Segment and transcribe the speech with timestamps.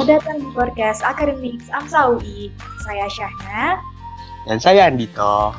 [0.00, 2.48] Selamat datang di podcast Akademik AMSA UI.
[2.88, 3.84] Saya Syahna.
[4.48, 5.52] Dan saya Andito.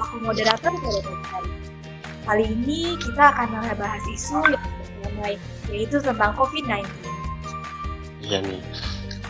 [0.00, 1.52] Aku moderator pada hari.
[2.24, 4.64] Kali ini kita akan membahas isu yang
[5.04, 5.36] ramai,
[5.68, 6.80] yaitu tentang COVID-19.
[8.24, 8.64] Iya nih,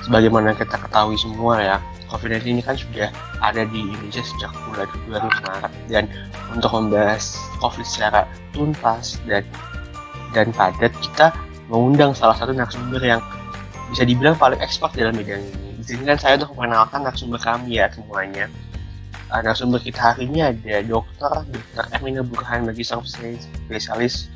[0.06, 1.76] sebagaimana kita ketahui semua ya,
[2.14, 3.10] COVID-19 ini kan sudah
[3.42, 6.04] ada di Indonesia sejak bulan Februari Maret dan
[6.54, 8.22] untuk membahas COVID secara
[8.54, 9.42] tuntas dan
[10.30, 11.34] dan padat kita
[11.66, 13.18] mengundang salah satu narasumber yang
[13.94, 15.78] bisa dibilang paling expert dalam bidang ini.
[15.78, 18.50] Izinkan saya untuk memperkenalkan narasumber kami ya semuanya.
[19.30, 21.84] Uh, narasumber kita hari ini ada dokter Dr.
[21.94, 24.26] Ermina Burhan bagi sang spesialis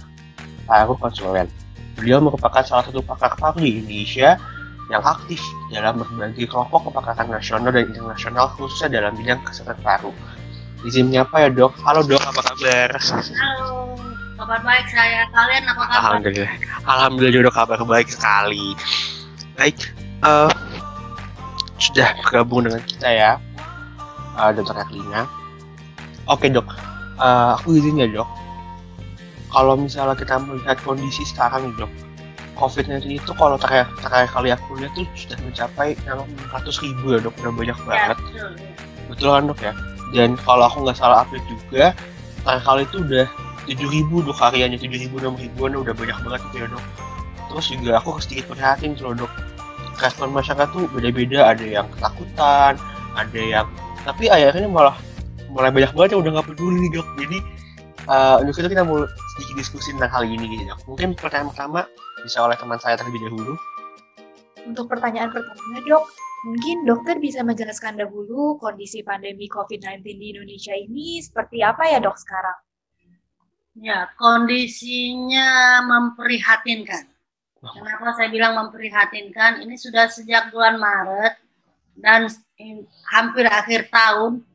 [0.63, 1.51] paru konsulen.
[1.99, 4.39] Beliau merupakan salah satu pakar paru di Indonesia
[4.95, 5.43] yang aktif
[5.75, 10.15] dalam berbagai kelompok kepakaran nasional dan internasional khususnya dalam bidang kesehatan paru.
[10.87, 11.75] Izin menyapa ya dok.
[11.83, 12.95] Halo dok, apa kabar?
[12.95, 13.99] Halo,
[14.39, 15.27] kabar baik saya.
[15.35, 15.99] Kalian apa kabar?
[15.99, 16.53] Alhamdulillah.
[16.87, 18.79] Alhamdulillah dok kabar baik sekali.
[19.59, 19.91] Baik,
[20.23, 20.47] uh,
[21.83, 23.31] sudah bergabung dengan kita ya,
[24.39, 25.27] uh, Dokter Erlina.
[26.31, 26.69] Oke dok,
[27.19, 28.29] uh, aku izin ya dok.
[29.49, 31.91] Kalau misalnya kita melihat kondisi sekarang nih dok,
[32.55, 37.35] COVID-19 itu kalau terakhir, terakhir kali aku lihat tuh sudah mencapai 600 ribu ya dok,
[37.43, 38.19] udah banyak Ya, banget.
[38.23, 38.53] betul.
[39.11, 39.73] Betul kan dok ya?
[40.15, 41.85] Dan kalau aku nggak salah update juga,
[42.47, 43.27] terakhir kali itu udah
[43.67, 46.85] 7 ribu dok hariannya, 7 ribu, 6 ribuan udah banyak banget gitu ya dok.
[47.49, 49.33] Terus juga aku sedikit prihatin tuh loh dok,
[49.99, 52.79] respon masyarakat tuh beda-beda, ada yang ketakutan,
[53.19, 53.67] ada yang
[54.07, 54.97] tapi akhirnya malah
[55.51, 57.09] mulai banyak banget yang udah nggak peduli nih dok.
[57.19, 57.39] Jadi
[58.09, 59.05] eh untuk itu kita mau
[59.37, 60.81] sedikit diskusi tentang hal ini gitu dok.
[60.89, 61.81] Mungkin pertanyaan pertama
[62.23, 63.55] bisa oleh teman saya terlebih dahulu.
[64.69, 66.05] Untuk pertanyaan pertama, dok,
[66.45, 72.21] mungkin dokter bisa menjelaskan dahulu kondisi pandemi COVID-19 di Indonesia ini seperti apa ya dok
[72.21, 72.59] sekarang?
[73.79, 77.18] Ya, kondisinya memprihatinkan.
[77.59, 79.67] Kenapa saya bilang memprihatinkan?
[79.67, 81.35] Ini sudah sejak bulan Maret
[81.99, 82.31] dan
[83.11, 84.47] hampir akhir tahun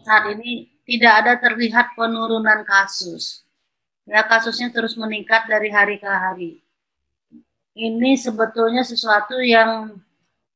[0.00, 3.44] saat ini tidak ada terlihat penurunan kasus.
[4.08, 6.52] Ya, kasusnya terus meningkat dari hari ke hari.
[7.76, 9.96] Ini sebetulnya sesuatu yang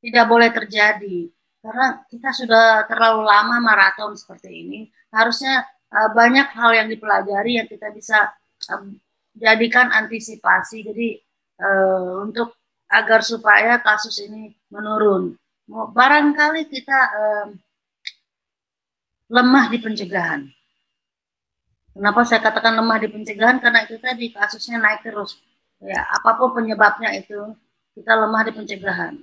[0.00, 1.28] tidak boleh terjadi
[1.64, 4.80] karena kita sudah terlalu lama maraton seperti ini.
[5.12, 8.32] Harusnya uh, banyak hal yang dipelajari yang kita bisa
[8.70, 8.96] um,
[9.34, 10.84] jadikan antisipasi.
[10.84, 11.25] Jadi
[11.60, 12.56] uh, untuk
[12.86, 15.34] agar supaya kasus ini menurun.
[15.66, 17.48] Barangkali kita um,
[19.26, 20.46] lemah di pencegahan.
[21.96, 23.58] Kenapa saya katakan lemah di pencegahan?
[23.58, 25.40] Karena itu tadi kasusnya naik terus.
[25.80, 27.56] Ya, apa pun penyebabnya itu,
[27.96, 29.14] kita lemah di pencegahan.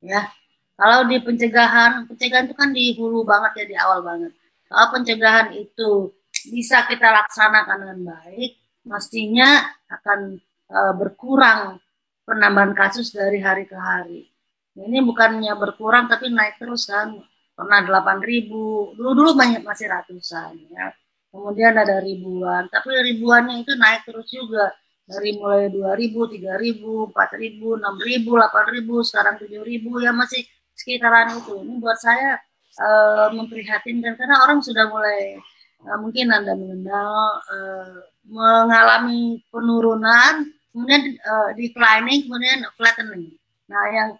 [0.00, 0.32] Ya,
[0.80, 4.32] kalau di pencegahan, pencegahan itu kan di hulu banget ya, di awal banget.
[4.64, 6.08] Kalau pencegahan itu
[6.48, 8.56] bisa kita laksanakan dengan baik,
[8.88, 11.82] mestinya akan eh, berkurang
[12.30, 14.30] penambahan kasus dari hari ke hari.
[14.78, 17.18] Ini bukannya berkurang tapi naik terus kan.
[17.58, 20.94] Pernah 8 ribu, dulu-dulu banyak masih ratusan ya.
[21.28, 24.72] Kemudian ada ribuan, tapi ribuannya itu naik terus juga.
[25.04, 30.00] Dari mulai 2 ribu, 3 ribu, 4 ribu, 6 ribu, 8 ribu, sekarang 7 ribu,
[30.00, 31.60] ya masih sekitaran itu.
[31.60, 32.38] Ini buat saya
[32.78, 35.36] eh, memprihatinkan karena orang sudah mulai
[35.84, 37.12] eh, mungkin anda mengenal
[37.50, 37.94] eh,
[38.30, 43.34] mengalami penurunan kemudian eh, declining kemudian flattening.
[43.70, 44.10] Nah yang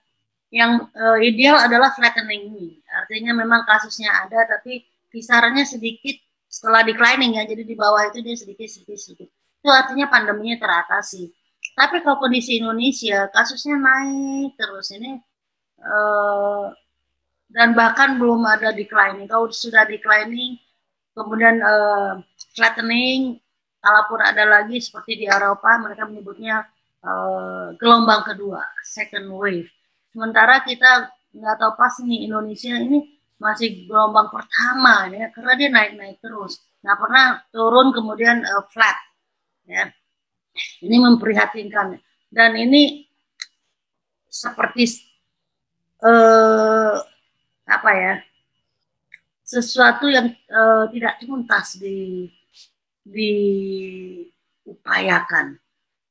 [0.50, 2.50] yang eh, ideal adalah flattening.
[2.50, 6.18] Ini artinya memang kasusnya ada tapi kisarannya sedikit
[6.50, 7.46] setelah declining ya.
[7.46, 11.28] Jadi di bawah itu dia sedikit sedikit itu artinya pandeminya teratasi.
[11.76, 14.88] Tapi kalau kondisi Indonesia kasusnya naik terus.
[14.92, 15.20] Ini
[15.80, 16.66] eh,
[17.50, 19.26] dan bahkan belum ada declining.
[19.28, 20.56] Kalau sudah declining,
[21.12, 22.12] kemudian eh,
[22.56, 23.39] flattening,
[23.80, 26.68] kalaupun ada lagi seperti di Eropa, mereka menyebutnya
[27.02, 29.68] eh, gelombang kedua, second wave.
[30.12, 36.20] Sementara kita nggak tahu pas nih Indonesia ini masih gelombang pertama ya, karena dia naik-naik
[36.20, 36.60] terus.
[36.84, 38.96] Nggak pernah turun kemudian eh, flat.
[39.66, 39.84] Ya.
[40.84, 41.96] Ini memprihatinkan.
[42.30, 43.06] Dan ini
[44.30, 44.86] seperti
[46.04, 46.96] eh,
[47.70, 48.14] apa ya
[49.42, 52.30] sesuatu yang eh, tidak tuntas di
[53.10, 55.58] diupayakan.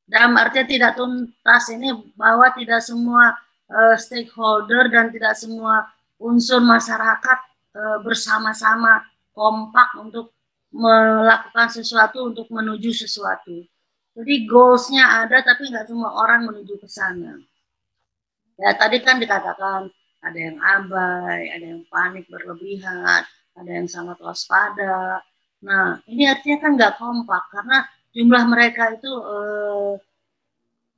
[0.09, 3.37] Dalam artian tidak tuntas ini bahwa tidak semua
[3.69, 5.87] eh, stakeholder dan tidak semua
[6.19, 7.39] unsur masyarakat
[7.77, 10.33] eh, bersama-sama kompak untuk
[10.69, 13.65] melakukan sesuatu untuk menuju sesuatu.
[14.13, 17.39] Jadi goalsnya ada tapi nggak semua orang menuju ke sana.
[18.59, 19.87] Ya tadi kan dikatakan
[20.19, 23.23] ada yang abai, ada yang panik berlebihan,
[23.55, 25.23] ada yang sangat waspada.
[25.67, 27.77] Nah, ini artinya kan nggak kompak karena
[28.15, 29.93] jumlah mereka itu eh,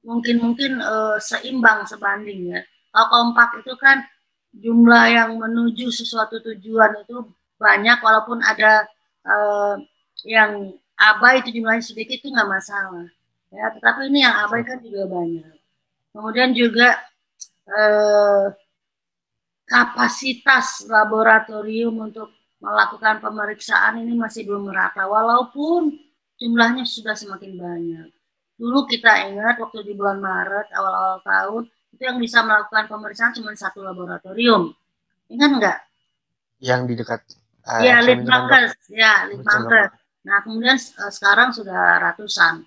[0.06, 2.62] mungkin eh, seimbang sebanding ya.
[2.92, 4.04] kalau kompak itu kan
[4.52, 7.24] jumlah yang menuju sesuatu tujuan itu
[7.56, 8.84] banyak walaupun ada
[9.24, 9.78] uh,
[10.28, 13.08] yang abai itu jumlahnya sedikit itu nggak masalah
[13.54, 15.56] ya tetapi ini yang abai kan juga banyak
[16.12, 17.00] kemudian juga
[17.70, 18.52] uh,
[19.70, 25.98] kapasitas laboratorium untuk melakukan pemeriksaan ini masih belum merata walaupun
[26.38, 28.10] jumlahnya sudah semakin banyak
[28.62, 33.52] dulu kita ingat waktu di bulan Maret awal-awal tahun itu yang bisa melakukan pemeriksaan cuma
[33.54, 34.72] satu laboratorium.
[35.28, 35.80] Ingat nggak?
[36.64, 37.22] Yang di dekat
[37.68, 39.92] uh, ya, Litbangkes, ya, Litbangkes.
[40.26, 42.64] Nah, kemudian uh, sekarang sudah ratusan.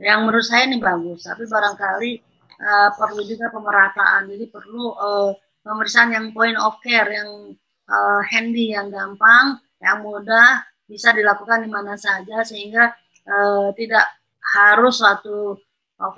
[0.00, 2.12] Yang menurut saya ini bagus, tapi barangkali
[2.58, 4.26] uh, perlu juga pemerataan.
[4.32, 5.30] Jadi perlu uh,
[5.62, 7.54] pemeriksaan yang point of care, yang
[7.88, 12.92] uh, handy, yang gampang, yang mudah, bisa dilakukan di mana saja sehingga
[13.24, 14.04] uh, tidak
[14.44, 15.56] harus suatu
[16.00, 16.12] uh,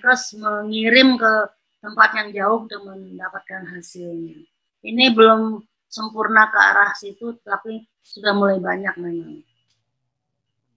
[0.00, 1.32] kes mengirim ke
[1.80, 4.44] tempat yang jauh untuk mendapatkan hasilnya.
[4.84, 9.40] Ini belum sempurna ke arah situ, tapi sudah mulai banyak memang.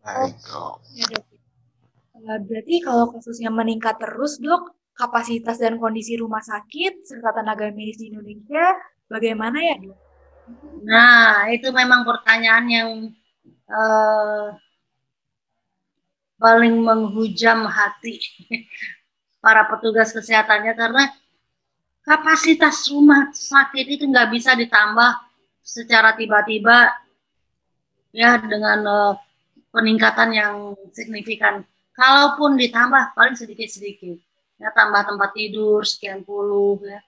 [0.04, 0.36] Baik.
[0.96, 1.08] Ya.
[2.24, 8.00] Eh, berarti kalau kasusnya meningkat terus, dok, kapasitas dan kondisi rumah sakit serta tenaga medis
[8.00, 8.76] di Indonesia
[9.08, 10.03] bagaimana ya, dok?
[10.84, 12.90] Nah, itu memang pertanyaan yang
[13.72, 14.52] uh,
[16.36, 18.20] paling menghujam hati
[19.44, 20.76] para petugas kesehatannya.
[20.76, 21.04] Karena
[22.04, 25.12] kapasitas rumah sakit itu nggak bisa ditambah
[25.64, 26.92] secara tiba-tiba
[28.12, 29.14] ya dengan uh,
[29.72, 30.56] peningkatan yang
[30.92, 31.64] signifikan.
[31.94, 34.18] Kalaupun ditambah paling sedikit-sedikit,
[34.58, 37.00] ya tambah tempat tidur sekian puluh ya,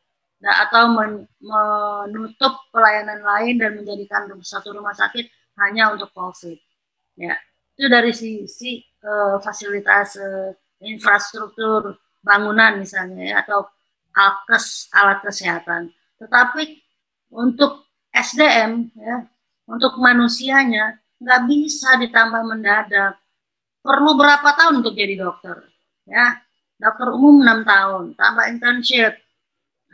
[0.45, 5.25] nah, atau men menutup pelayanan lain dan menjadikan satu rumah sakit
[5.57, 6.57] hanya untuk COVID.
[7.17, 7.33] Ya,
[7.73, 10.53] itu dari sisi uh, fasilitas uh,
[10.85, 13.65] infrastruktur bangunan misalnya ya, atau
[14.13, 15.89] alkes alat kesehatan.
[16.21, 16.63] Tetapi
[17.33, 19.25] untuk SDM ya,
[19.65, 23.17] untuk manusianya nggak bisa ditambah mendadak.
[23.81, 25.61] Perlu berapa tahun untuk jadi dokter?
[26.05, 26.41] Ya,
[26.77, 29.24] dokter umum 6 tahun, tambah internship,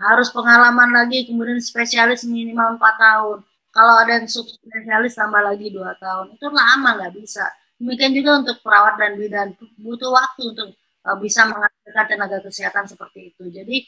[0.01, 3.37] harus pengalaman lagi, kemudian spesialis minimal 4 tahun.
[3.71, 7.47] Kalau ada yang subspesialis tambah lagi dua tahun, itu lama nggak bisa.
[7.79, 9.47] Demikian juga untuk perawat dan bidan,
[9.79, 10.69] butuh waktu untuk
[11.07, 13.47] uh, bisa menghasilkan tenaga kesehatan seperti itu.
[13.47, 13.87] Jadi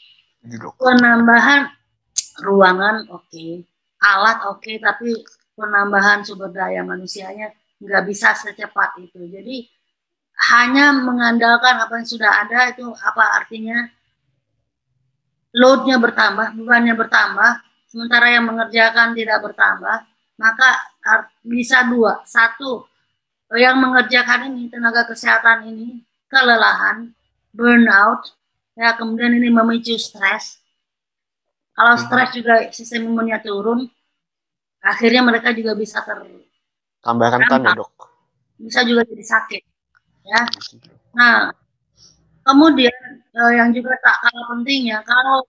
[0.80, 1.68] penambahan
[2.40, 3.60] ruangan oke, okay.
[4.00, 5.12] alat oke, okay, tapi
[5.52, 9.20] penambahan sumber daya manusianya nggak bisa secepat itu.
[9.20, 9.68] Jadi
[10.50, 13.84] hanya mengandalkan apa yang sudah ada itu apa artinya
[15.54, 17.50] loadnya bertambah, bebannya bertambah,
[17.86, 19.96] sementara yang mengerjakan tidak bertambah,
[20.34, 20.70] maka
[21.46, 22.26] bisa dua.
[22.26, 22.90] Satu,
[23.54, 27.14] yang mengerjakan ini, tenaga kesehatan ini, kelelahan,
[27.54, 28.34] burnout,
[28.74, 30.58] ya kemudian ini memicu stres.
[31.74, 32.02] Kalau mhm.
[32.02, 33.86] stres juga sistem imunnya turun,
[34.82, 36.18] akhirnya mereka juga bisa ter
[37.04, 37.94] tambah rentan ya dok.
[38.58, 39.62] Bisa juga jadi sakit,
[40.24, 40.40] ya.
[41.14, 41.52] Nah,
[42.44, 43.00] kemudian
[43.34, 45.42] eh, yang juga tak kalah pentingnya, kalau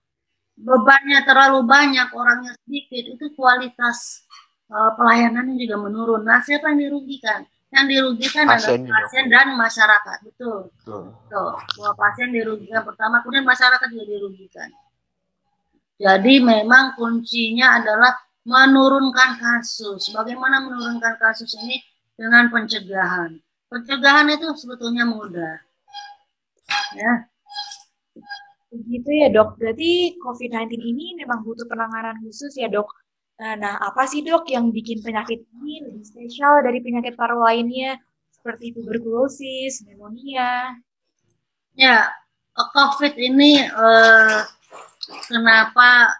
[0.56, 4.26] bebannya terlalu banyak, orangnya sedikit, itu kualitas
[4.72, 6.24] eh, pelayanannya juga menurun.
[6.24, 7.44] Nah, siapa yang dirugikan?
[7.74, 10.18] yang dirugikan pasien adalah pasien dan masyarakat.
[10.22, 10.58] Betul.
[10.70, 11.02] Betul.
[11.28, 14.68] Tuh, bahwa pasien dirugikan pertama kemudian masyarakat juga dirugikan.
[15.96, 18.12] Jadi memang kuncinya adalah
[18.46, 20.12] menurunkan kasus.
[20.12, 21.82] Bagaimana menurunkan kasus ini?
[22.16, 23.36] Dengan pencegahan.
[23.68, 25.60] Pencegahan itu sebetulnya mudah
[26.96, 27.12] ya
[28.72, 32.90] begitu ya dok berarti COVID-19 ini memang butuh penanganan khusus ya dok
[33.36, 38.00] Nah, nah, apa sih dok yang bikin penyakit ini lebih spesial dari penyakit paru lainnya
[38.32, 40.72] seperti tuberkulosis, pneumonia?
[41.76, 42.08] Ya,
[42.56, 44.40] COVID ini uh,
[45.28, 46.16] kenapa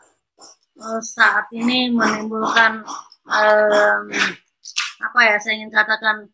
[0.76, 2.84] uh, saat ini menimbulkan
[3.24, 4.02] um,
[5.00, 5.40] apa ya?
[5.40, 6.28] Saya ingin katakan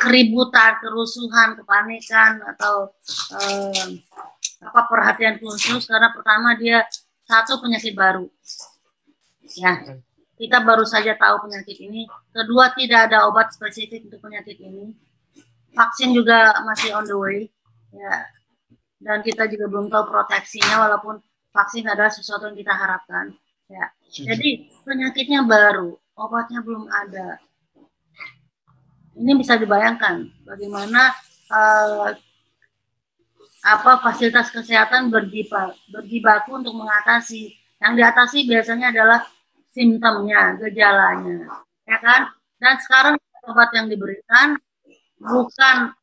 [0.00, 2.88] keributan, kerusuhan, kepanikan atau
[3.36, 3.88] um,
[4.64, 6.82] apa perhatian khusus karena pertama dia
[7.28, 8.26] satu penyakit baru
[9.54, 10.00] ya
[10.38, 12.06] kita baru saja tahu penyakit ini.
[12.30, 14.94] Kedua, tidak ada obat spesifik untuk penyakit ini.
[15.74, 17.50] Vaksin juga masih on the way.
[17.90, 18.22] Ya.
[19.02, 21.18] Dan kita juga belum tahu proteksinya walaupun
[21.50, 23.34] vaksin adalah sesuatu yang kita harapkan.
[23.66, 23.90] Ya.
[24.08, 27.42] Jadi penyakitnya baru, obatnya belum ada.
[29.18, 31.10] Ini bisa dibayangkan bagaimana
[31.50, 32.14] uh,
[33.58, 35.10] apa fasilitas kesehatan
[35.90, 37.58] berjibaku untuk mengatasi.
[37.78, 39.22] Yang diatasi biasanya adalah
[39.70, 42.30] simptomnya, gejalanya, ya kan?
[42.58, 43.14] Dan sekarang
[43.46, 44.58] obat yang diberikan
[45.22, 45.94] bukan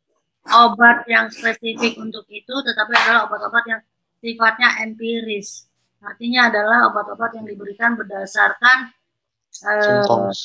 [0.56, 3.82] obat yang spesifik untuk itu, tetapi adalah obat-obat yang
[4.24, 5.68] sifatnya empiris
[6.06, 8.94] Artinya adalah obat-obat yang diberikan berdasarkan
[9.50, 10.36] Simptom.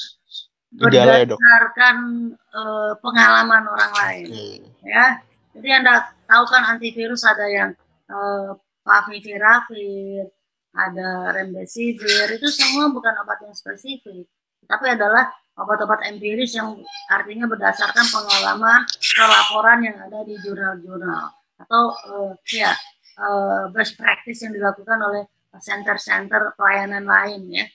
[0.70, 1.34] Ya.
[1.34, 1.96] Berdasarkan
[2.54, 4.54] uh, pengalaman orang lain, okay.
[4.86, 5.18] ya.
[5.50, 7.74] Jadi anda tahu kan antivirus ada yang
[8.06, 8.54] uh,
[10.70, 14.30] ada remdesivir, itu semua bukan obat yang spesifik,
[14.70, 16.78] tapi adalah obat-obat empiris yang
[17.10, 22.72] artinya berdasarkan pengalaman atau laporan yang ada di jurnal-jurnal atau uh, ya
[23.20, 25.26] uh, best practice yang dilakukan oleh
[25.60, 27.66] center-center pelayanan lain ya.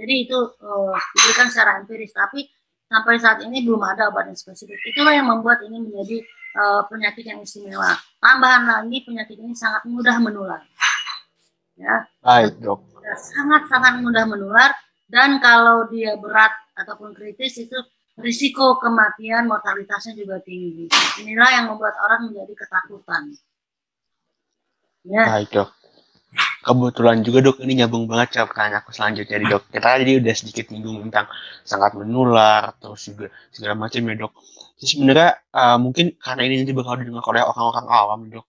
[0.00, 2.48] Jadi itu uh, diberikan secara empiris, tapi
[2.88, 4.80] sampai saat ini belum ada obat yang spesifik.
[4.88, 6.24] Itulah yang membuat ini menjadi
[6.56, 7.92] uh, penyakit yang istimewa.
[8.16, 10.64] Tambahan lagi penyakit ini sangat mudah menular.
[11.76, 12.08] Ya.
[12.24, 12.80] Baik, Dok.
[13.04, 14.72] Sangat-sangat mudah menular
[15.12, 17.76] dan kalau dia berat ataupun kritis itu
[18.16, 20.88] risiko kematian mortalitasnya juga tinggi.
[21.20, 23.36] Inilah yang membuat orang menjadi ketakutan.
[25.04, 25.24] Ya.
[25.28, 25.79] Baik, Dok
[26.60, 29.62] kebetulan juga dok ini nyambung banget sama pertanyaan aku selanjutnya di dok.
[29.72, 31.26] Kita tadi udah sedikit nyinggung tentang
[31.64, 34.32] sangat menular atau juga segala macam ya dok.
[34.78, 38.46] Jadi sebenarnya uh, mungkin karena ini nanti bakal didengar oleh orang-orang awam dok.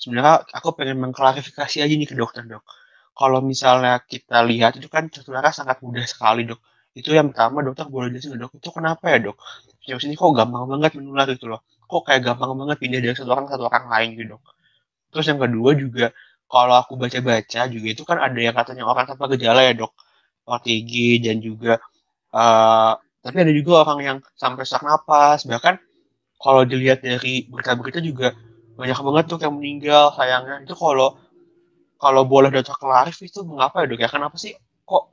[0.00, 2.64] Sebenarnya aku pengen mengklarifikasi aja nih ke dokter dok.
[3.12, 6.60] Kalau misalnya kita lihat itu kan tertularnya sangat mudah sekali dok.
[6.96, 9.36] Itu yang pertama dokter boleh jelasin dok itu kenapa ya dok?
[9.80, 11.60] Virus ini kok gampang banget menular gitu loh.
[11.88, 14.42] Kok kayak gampang banget pindah dari satu orang ke satu orang lain gitu dok.
[15.10, 16.06] Terus yang kedua juga
[16.50, 19.92] kalau aku baca-baca juga itu kan ada yang katanya orang tanpa gejala ya dok.
[20.50, 21.78] OTG dan juga
[22.34, 25.46] uh, tapi ada juga orang yang sampai sesak napas.
[25.46, 25.74] Bahkan
[26.42, 28.34] kalau dilihat dari berita-berita juga
[28.74, 30.64] banyak banget tuh yang meninggal sayangnya.
[30.66, 31.16] Itu kalau
[32.00, 34.00] kalau boleh dokter Clarif itu mengapa ya dok?
[34.02, 34.56] Ya kenapa sih
[34.88, 35.04] kok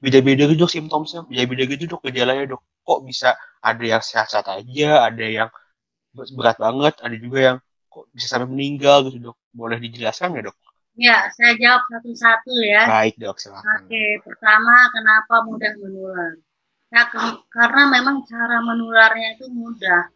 [0.00, 1.26] beda-beda gitu simptomnya?
[1.28, 2.62] Beda-beda gitu dok gejalanya dok.
[2.86, 5.50] Kok bisa ada yang sehat-sehat aja ada yang
[6.38, 7.58] berat banget ada juga yang
[7.96, 10.56] kok bisa sampai meninggal gitu dok boleh dijelaskan nggak dok?
[10.96, 12.84] Ya, saya jawab satu-satu ya.
[12.88, 13.64] Baik dok, silakan.
[13.84, 16.32] Oke, pertama kenapa mudah menular?
[16.92, 17.20] Ya, ke
[17.52, 20.08] karena memang cara menularnya itu mudah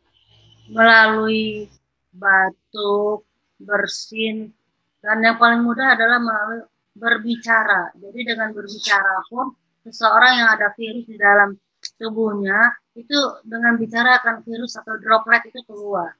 [0.73, 1.69] melalui
[2.13, 3.25] batuk,
[3.61, 4.53] bersin,
[5.01, 6.65] dan yang paling mudah adalah melalui
[6.97, 7.93] berbicara.
[7.97, 11.57] Jadi dengan berbicara pun seseorang yang ada virus di dalam
[11.97, 16.13] tubuhnya itu dengan bicara akan virus atau droplet itu keluar.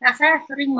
[0.00, 0.72] Nah, saya sering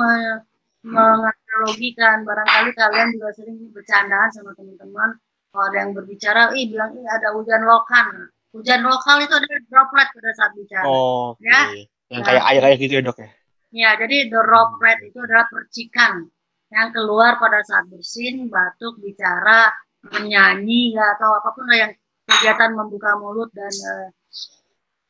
[0.81, 5.13] menganalogikan barangkali kalian juga sering bercandaan sama teman-teman.
[5.51, 8.31] Kalau ada yang berbicara ih bilang ini ada hujan lokal.
[8.55, 11.71] Hujan lokal itu ada droplet pada saat bicara oh, ya?
[11.71, 11.87] Okay.
[12.11, 13.29] yang nah, kayak air air gitu ya dok ya?
[13.71, 16.27] Ya jadi droplet itu adalah percikan
[16.71, 19.71] yang keluar pada saat bersin batuk bicara
[20.07, 21.91] menyanyi ya atau apa pun lah yang
[22.27, 24.07] kegiatan membuka mulut dan uh,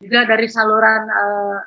[0.01, 1.57] juga dari saluran uh,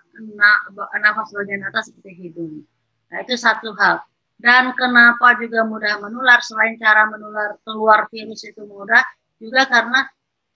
[0.99, 2.67] nafas bagian atas seperti hidung
[3.15, 4.03] Nah, itu satu hal.
[4.35, 9.07] Dan kenapa juga mudah menular selain cara menular keluar virus itu mudah
[9.39, 10.03] juga karena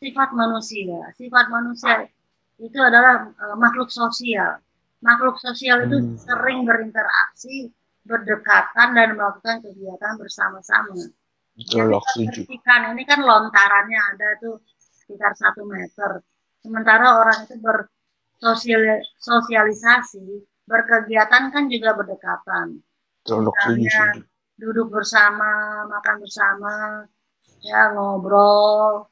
[0.03, 0.99] sifat manusia.
[1.15, 2.11] Sifat manusia
[2.59, 4.59] itu adalah uh, makhluk sosial.
[4.99, 6.19] Makhluk sosial itu hmm.
[6.19, 7.71] sering berinteraksi,
[8.03, 10.99] berdekatan dan melakukan kegiatan bersama-sama.
[11.55, 14.59] Betul, Jadi ini kan lontarannya ada tuh
[14.99, 16.19] sekitar satu meter.
[16.63, 20.27] Sementara orang itu bersosialisasi
[20.69, 22.85] berkegiatan kan juga berdekatan.
[23.25, 23.57] Duduk
[24.59, 27.07] duduk bersama, makan bersama,
[27.63, 29.07] ya ngobrol,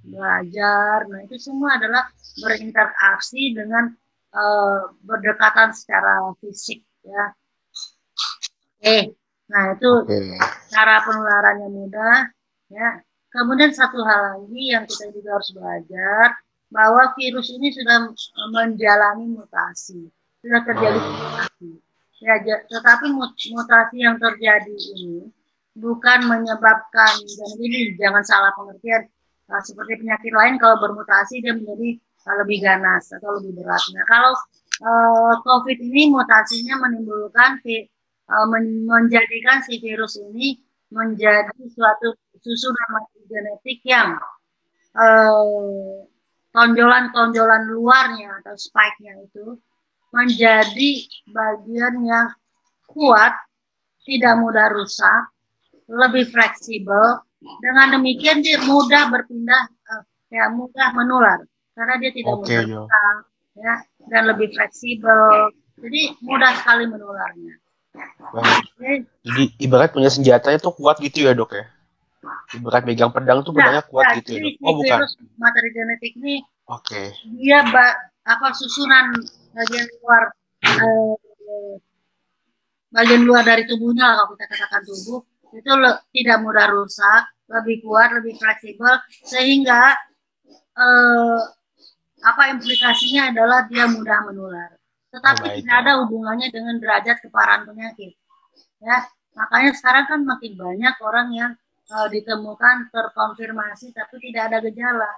[0.00, 1.04] belajar.
[1.06, 2.08] Nah itu semua adalah
[2.40, 3.92] berinteraksi dengan
[4.32, 7.36] uh, berdekatan secara fisik, ya.
[8.78, 9.18] Oke,
[9.50, 10.38] nah itu okay.
[10.72, 12.32] cara penularannya mudah,
[12.72, 13.04] ya.
[13.28, 16.32] Kemudian satu hal lagi yang kita juga harus belajar
[16.68, 18.12] bahwa virus ini sudah
[18.52, 21.70] menjalani mutasi sudah terjadi mutasi.
[22.18, 22.34] Ya,
[22.66, 25.30] tetapi mutasi yang terjadi ini
[25.78, 29.06] bukan menyebabkan dan ini jangan salah pengertian
[29.46, 31.94] nah, seperti penyakit lain kalau bermutasi dia menjadi
[32.26, 33.78] uh, lebih ganas atau lebih berat.
[33.94, 34.34] Nah, kalau
[34.82, 37.86] uh, COVID ini mutasinya menimbulkan si,
[38.26, 40.58] uh, men menjadikan si virus ini
[40.90, 44.18] menjadi suatu susunan genetik yang
[46.52, 49.56] tonjolan-tonjolan luarnya atau spike-nya itu
[50.12, 50.90] menjadi
[51.28, 52.28] bagian yang
[52.88, 53.36] kuat,
[54.08, 55.32] tidak mudah rusak,
[55.88, 57.20] lebih fleksibel.
[57.38, 59.62] Dengan demikian dia mudah berpindah,
[59.94, 60.02] uh,
[60.32, 61.38] ya mudah menular
[61.78, 63.18] karena dia tidak okay, mudah rusak,
[63.54, 63.74] ya
[64.10, 65.54] dan lebih fleksibel.
[65.78, 67.54] Jadi mudah sekali menularnya.
[68.18, 69.06] Okay.
[69.22, 71.64] Jadi ibarat punya senjatanya tuh kuat gitu ya dok ya?
[72.54, 74.54] Ibarat megang pedang tuh pedangnya kuat nah, gitu ya dok?
[74.66, 74.98] Oh bukan?
[75.38, 77.14] materi genetik ini, Oke.
[77.14, 77.38] Okay.
[77.40, 77.64] Dia
[78.28, 79.16] apa susunan
[79.56, 80.22] bagian luar
[80.66, 81.14] eh,
[82.92, 85.20] bagian luar dari tubuhnya kalau kita katakan tubuh
[85.56, 85.70] itu
[86.12, 89.96] tidak mudah rusak lebih kuat, lebih fleksibel sehingga
[90.76, 91.40] eh,
[92.20, 94.70] apa implikasinya adalah dia mudah menular.
[95.08, 98.12] Tetapi Oh, tidak ada hubungannya dengan derajat keparahan penyakit.
[98.84, 101.52] Ya, makanya sekarang kan makin banyak orang yang
[101.88, 105.10] eh, ditemukan terkonfirmasi tapi tidak ada gejala.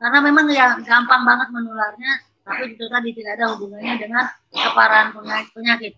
[0.00, 5.52] Karena memang ya gampang banget menularnya, tapi itu tadi tidak ada hubungannya dengan keparahan penyakit.
[5.52, 5.92] penyakit.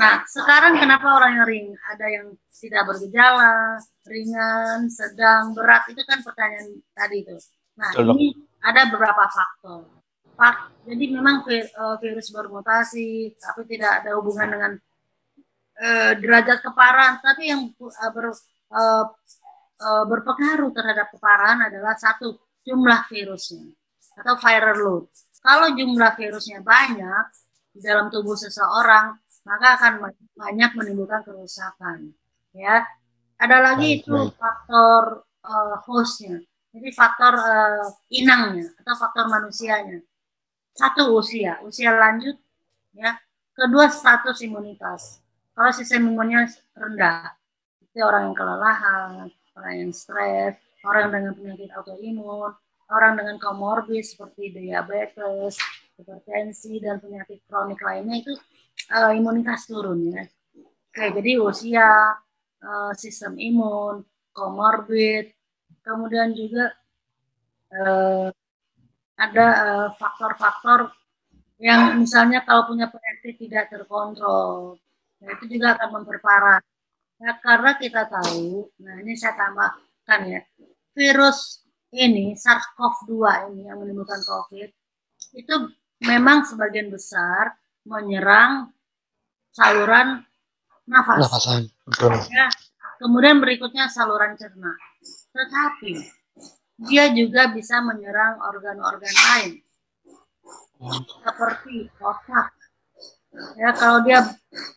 [0.00, 3.76] Nah, sekarang kenapa orang yang ring ada yang tidak bergejala,
[4.08, 7.36] ringan, sedang, berat itu kan pertanyaan tadi itu.
[7.76, 8.16] Nah, Dok.
[8.16, 8.32] ini
[8.64, 9.92] ada beberapa faktor.
[10.34, 11.68] Fak, jadi memang eh,
[12.02, 14.72] virus bermutasi, tapi tidak ada hubungan dengan
[15.78, 17.22] eh, derajat keparahan.
[17.22, 18.34] Tapi yang ber,
[18.72, 19.04] eh,
[19.88, 22.26] eh, berpengaruh terhadap keparahan adalah satu
[22.66, 23.66] jumlah virusnya
[24.20, 25.04] atau viral load.
[25.44, 27.24] Kalau jumlah virusnya banyak
[27.76, 29.06] di dalam tubuh seseorang,
[29.44, 29.92] maka akan
[30.38, 32.16] banyak menimbulkan kerusakan.
[32.54, 32.86] Ya,
[33.36, 34.32] ada lagi Baik, itu baik.
[34.40, 35.02] faktor
[35.44, 36.36] eh, hostnya.
[36.74, 37.84] Jadi faktor eh,
[38.20, 39.98] inangnya atau faktor manusianya.
[40.74, 42.36] Satu usia, usia lanjut,
[42.94, 43.18] ya.
[43.54, 45.22] Kedua status imunitas.
[45.54, 47.38] Kalau sistem imunnya rendah,
[47.84, 49.10] itu orang yang kelelahan,
[49.54, 52.52] orang yang stres, orang dengan penyakit autoimun,
[52.90, 55.56] orang dengan komorbid seperti diabetes,
[55.96, 58.32] hipertensi dan penyakit kronik lainnya itu
[58.90, 60.24] eh, imunitas turun ya.
[60.90, 61.90] Oke, jadi usia,
[62.62, 65.32] eh, sistem imun, komorbid,
[65.82, 66.74] kemudian juga
[67.74, 68.28] eh,
[69.14, 69.46] ada
[69.94, 70.90] faktor-faktor
[71.62, 74.74] yang misalnya kalau punya penyakit tidak terkontrol,
[75.22, 76.60] nah itu juga akan memperparah.
[77.24, 80.44] Nah, karena kita tahu, nah ini saya tambahkan ya,
[80.92, 84.68] virus ini SARS-CoV-2 ini yang menimbulkan COVID
[85.40, 85.54] itu
[86.04, 87.56] memang sebagian besar
[87.88, 88.76] menyerang
[89.56, 90.20] saluran
[90.84, 91.24] nafas.
[91.24, 91.60] Nafasan.
[91.88, 92.12] Betul.
[92.28, 92.52] Ya.
[93.00, 94.76] Kemudian berikutnya saluran cerna.
[95.32, 95.92] Tetapi
[96.92, 99.50] dia juga bisa menyerang organ-organ lain
[101.24, 102.52] seperti otak.
[103.58, 104.22] Ya, kalau dia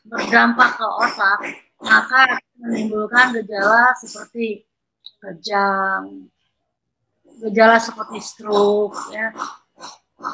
[0.08, 1.40] berdampak ke otak,
[1.82, 4.66] maka menimbulkan gejala seperti
[5.22, 6.30] kejang,
[7.42, 9.30] gejala seperti stroke, ya,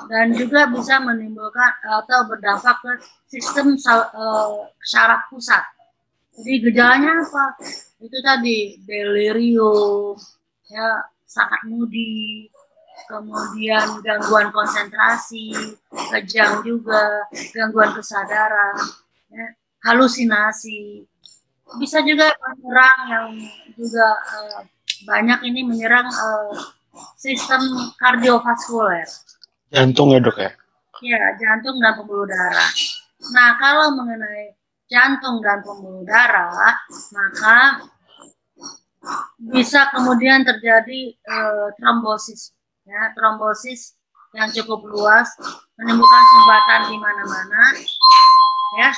[0.08, 2.92] dan juga bisa menimbulkan atau berdampak ke
[3.28, 5.64] sistem sal- eh, syaraf pusat.
[6.40, 7.46] Jadi gejalanya apa?
[8.00, 10.16] Itu tadi delirium,
[10.72, 12.48] ya sangat moody,
[13.12, 15.54] kemudian gangguan konsentrasi,
[15.92, 18.76] kejang juga, gangguan kesadaran,
[19.30, 19.48] ya,
[19.86, 21.06] halusinasi.
[21.80, 23.28] Bisa juga menyerang yang
[23.74, 24.62] juga eh,
[25.08, 26.54] banyak ini menyerang eh,
[27.18, 29.08] sistem kardiovaskuler.
[29.74, 30.52] Jantung ya dok ya?
[31.04, 32.72] Ya, jantung dan pembuluh darah.
[33.34, 34.56] Nah, kalau mengenai
[34.88, 36.78] jantung dan pembuluh darah,
[37.12, 37.84] maka
[39.42, 42.54] bisa kemudian terjadi eh, trombosis,
[42.86, 43.98] ya, trombosis
[44.32, 45.30] yang cukup luas,
[45.78, 47.64] menimbulkan sumbatan di mana-mana,
[48.80, 48.90] ya.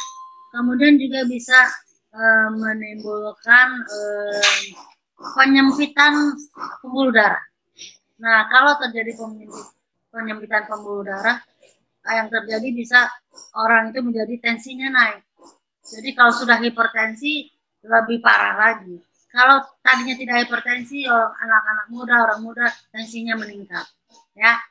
[0.56, 1.58] Kemudian juga bisa
[2.16, 4.64] eh, menimbulkan eh,
[5.36, 6.32] penyempitan
[6.80, 7.44] pembuluh darah.
[8.16, 9.76] Nah, kalau terjadi penyempit-
[10.08, 11.44] penyempitan pembuluh darah,
[12.06, 13.12] yang terjadi bisa
[13.58, 15.26] orang itu menjadi tensinya naik.
[15.84, 17.52] Jadi kalau sudah hipertensi
[17.84, 18.98] lebih parah lagi.
[19.30, 23.84] Kalau tadinya tidak hipertensi, orang- anak-anak muda, orang muda tensinya meningkat.
[24.32, 24.64] Ya.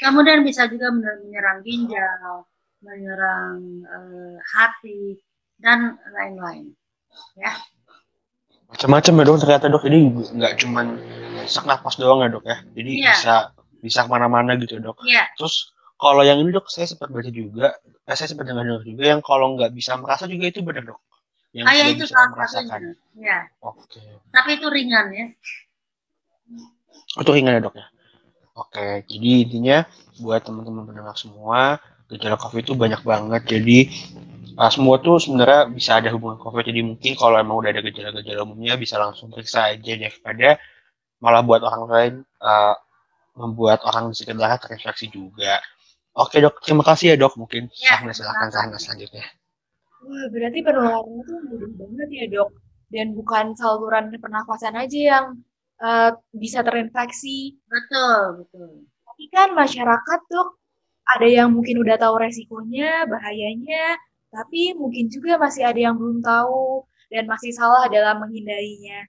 [0.00, 2.48] Kemudian bisa juga men- menyerang ginjal,
[2.80, 5.20] menyerang eh, hati
[5.58, 6.72] dan lain-lain.
[7.34, 7.52] Ya.
[8.68, 9.82] Macam-macam ya dok ternyata dok.
[9.86, 9.98] Jadi
[10.38, 10.86] nggak cuman
[11.48, 12.56] sesak napas doang ya dok ya.
[12.76, 13.12] Jadi Iya.
[13.14, 13.34] bisa
[13.78, 15.02] bisa ke mana-mana gitu ya dok.
[15.02, 15.24] Iya.
[15.34, 19.20] Terus kalau yang ini dok saya sempat baca juga, eh, saya sempat dengar juga yang
[19.24, 21.00] kalau nggak bisa merasa juga itu benar dok.
[21.56, 22.80] Yang Ah, ya itu bisa merasakan.
[23.16, 23.38] Ya.
[23.64, 23.98] Oke.
[24.30, 25.26] Tapi itu ringan ya.
[27.18, 27.86] Itu ringan ya dok ya.
[28.58, 29.78] Oke, jadi intinya
[30.18, 31.78] buat teman-teman pendengar semua,
[32.10, 33.42] gejala COVID itu banyak banget.
[33.46, 33.78] Jadi
[34.58, 36.66] uh, semua tuh sebenarnya bisa ada hubungan COVID.
[36.66, 40.58] Jadi mungkin kalau emang udah ada gejala-gejala umumnya bisa langsung periksa aja daripada
[41.22, 42.74] malah buat orang lain uh,
[43.38, 45.62] membuat orang di sekitarnya terinfeksi juga.
[46.18, 47.38] Oke dok, terima kasih ya dok.
[47.38, 49.22] Mungkin Ya, Sahna silakan Sahna selanjutnya.
[50.02, 52.50] Wah, berarti penularannya tuh mudah banget ya dok.
[52.90, 55.26] Dan bukan saluran pernafasan aja yang
[55.78, 57.54] eh, bisa terinfeksi.
[57.70, 58.70] Betul, betul.
[59.06, 60.58] Tapi kan masyarakat dok,
[61.06, 63.94] ada yang mungkin udah tahu resikonya, bahayanya,
[64.28, 69.08] tapi mungkin juga masih ada yang belum tahu dan masih salah dalam menghindarinya.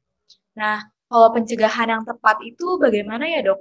[0.55, 3.59] Nah, kalau pencegahan yang tepat itu bagaimana ya dok?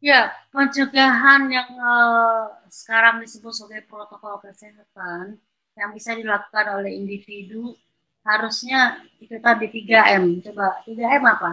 [0.00, 5.36] Ya, pencegahan yang eh, sekarang disebut sebagai protokol kesehatan
[5.76, 7.76] yang bisa dilakukan oleh individu
[8.24, 10.44] harusnya itu tadi 3M.
[10.44, 11.50] Coba 3M apa?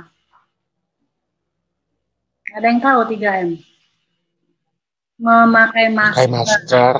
[2.56, 3.50] Ada yang tahu 3M?
[5.18, 6.96] Memakai masker, masker.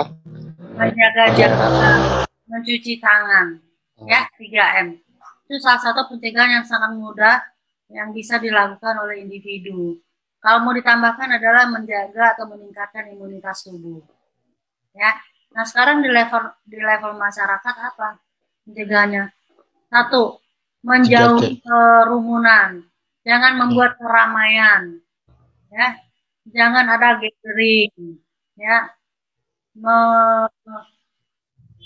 [0.78, 3.60] Menjaga jarak, mencuci tangan.
[4.06, 5.02] Ya, 3M.
[5.50, 7.42] Itu salah satu pencegahan yang sangat mudah
[7.90, 9.98] yang bisa dilakukan oleh individu.
[10.38, 14.06] Kalau mau ditambahkan adalah menjaga atau meningkatkan imunitas tubuh.
[14.94, 15.18] Ya.
[15.56, 18.22] Nah, sekarang di level di level masyarakat apa
[18.68, 19.34] pencegahannya?
[19.90, 20.38] Satu,
[20.86, 22.86] menjauhi kerumunan.
[23.26, 25.02] Jangan membuat keramaian.
[25.74, 25.98] Ya.
[26.54, 28.22] Jangan ada gathering.
[28.54, 28.94] Ya.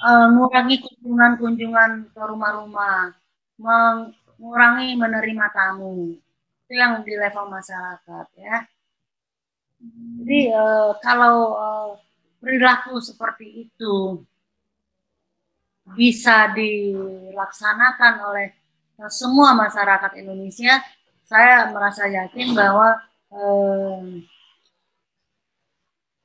[0.01, 3.13] Mengurangi kunjungan-kunjungan ke rumah-rumah.
[3.59, 6.15] Mengurangi menerima tamu.
[6.65, 8.63] Itu yang di level masyarakat ya.
[10.21, 11.89] Jadi uh, kalau uh,
[12.41, 14.21] perilaku seperti itu
[15.97, 18.47] bisa dilaksanakan oleh
[19.09, 20.77] semua masyarakat Indonesia,
[21.25, 23.01] saya merasa yakin bahwa
[23.33, 23.97] eh,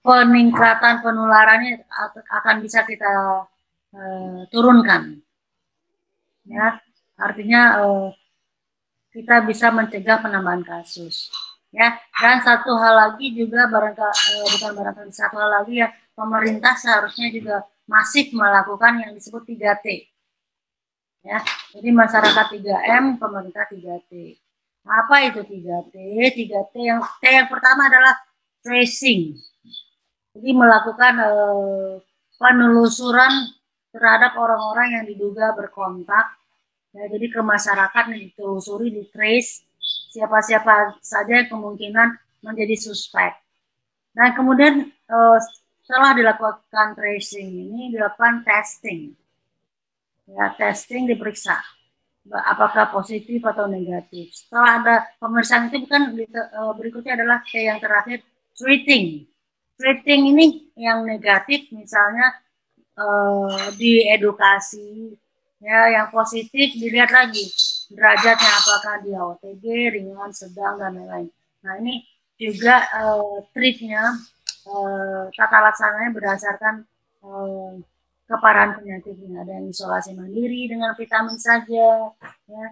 [0.07, 1.83] peningkatan penularannya
[2.31, 3.43] akan bisa kita
[3.91, 5.19] eh, turunkan.
[6.47, 6.79] Ya,
[7.19, 8.09] artinya eh,
[9.11, 11.35] kita bisa mencegah penambahan kasus.
[11.75, 16.79] Ya, dan satu hal lagi juga barangkali eh, bukan barangkali satu hal lagi ya pemerintah
[16.79, 19.87] seharusnya juga masif melakukan yang disebut 3T.
[21.27, 21.43] Ya,
[21.75, 24.39] jadi masyarakat 3M, pemerintah 3T.
[24.87, 25.95] Apa itu 3T?
[26.15, 28.15] 3T yang T yang pertama adalah
[28.63, 29.35] tracing.
[30.37, 31.93] Jadi melakukan eh,
[32.37, 33.33] penelusuran
[33.89, 36.37] terhadap orang-orang yang diduga berkontak.
[36.93, 39.65] Ya, jadi ke masyarakat ditelusuri, di trace
[40.13, 43.33] siapa-siapa saja yang kemungkinan menjadi suspek.
[44.13, 45.39] Nah, kemudian eh,
[45.81, 49.17] setelah dilakukan tracing ini dilakukan testing.
[50.29, 51.57] Ya, testing diperiksa
[52.33, 54.35] apakah positif atau negatif.
[54.35, 59.27] Setelah ada pemeriksaan itu eh, berikutnya adalah yang terakhir treating.
[59.77, 62.33] Treating ini yang negatif misalnya
[62.97, 65.13] eh, di edukasi
[65.61, 67.49] ya yang positif dilihat lagi
[67.93, 71.29] derajatnya apakah dia OTG, ringan, sedang dan lain-lain.
[71.65, 72.05] Nah ini
[72.37, 74.17] juga eh, treatnya
[74.67, 76.75] Eh, tata laksananya berdasarkan
[77.23, 77.73] eh,
[78.27, 79.47] keparahan penyakitnya.
[79.47, 82.11] Ada yang isolasi mandiri dengan vitamin saja,
[82.51, 82.67] ya,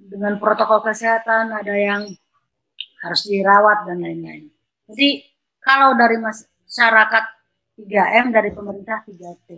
[0.00, 2.08] dengan protokol kesehatan, ada yang
[3.04, 4.48] harus dirawat dan lain-lain.
[4.88, 5.28] Jadi
[5.64, 7.24] kalau dari masyarakat
[7.80, 9.48] 3M dari pemerintah 3T.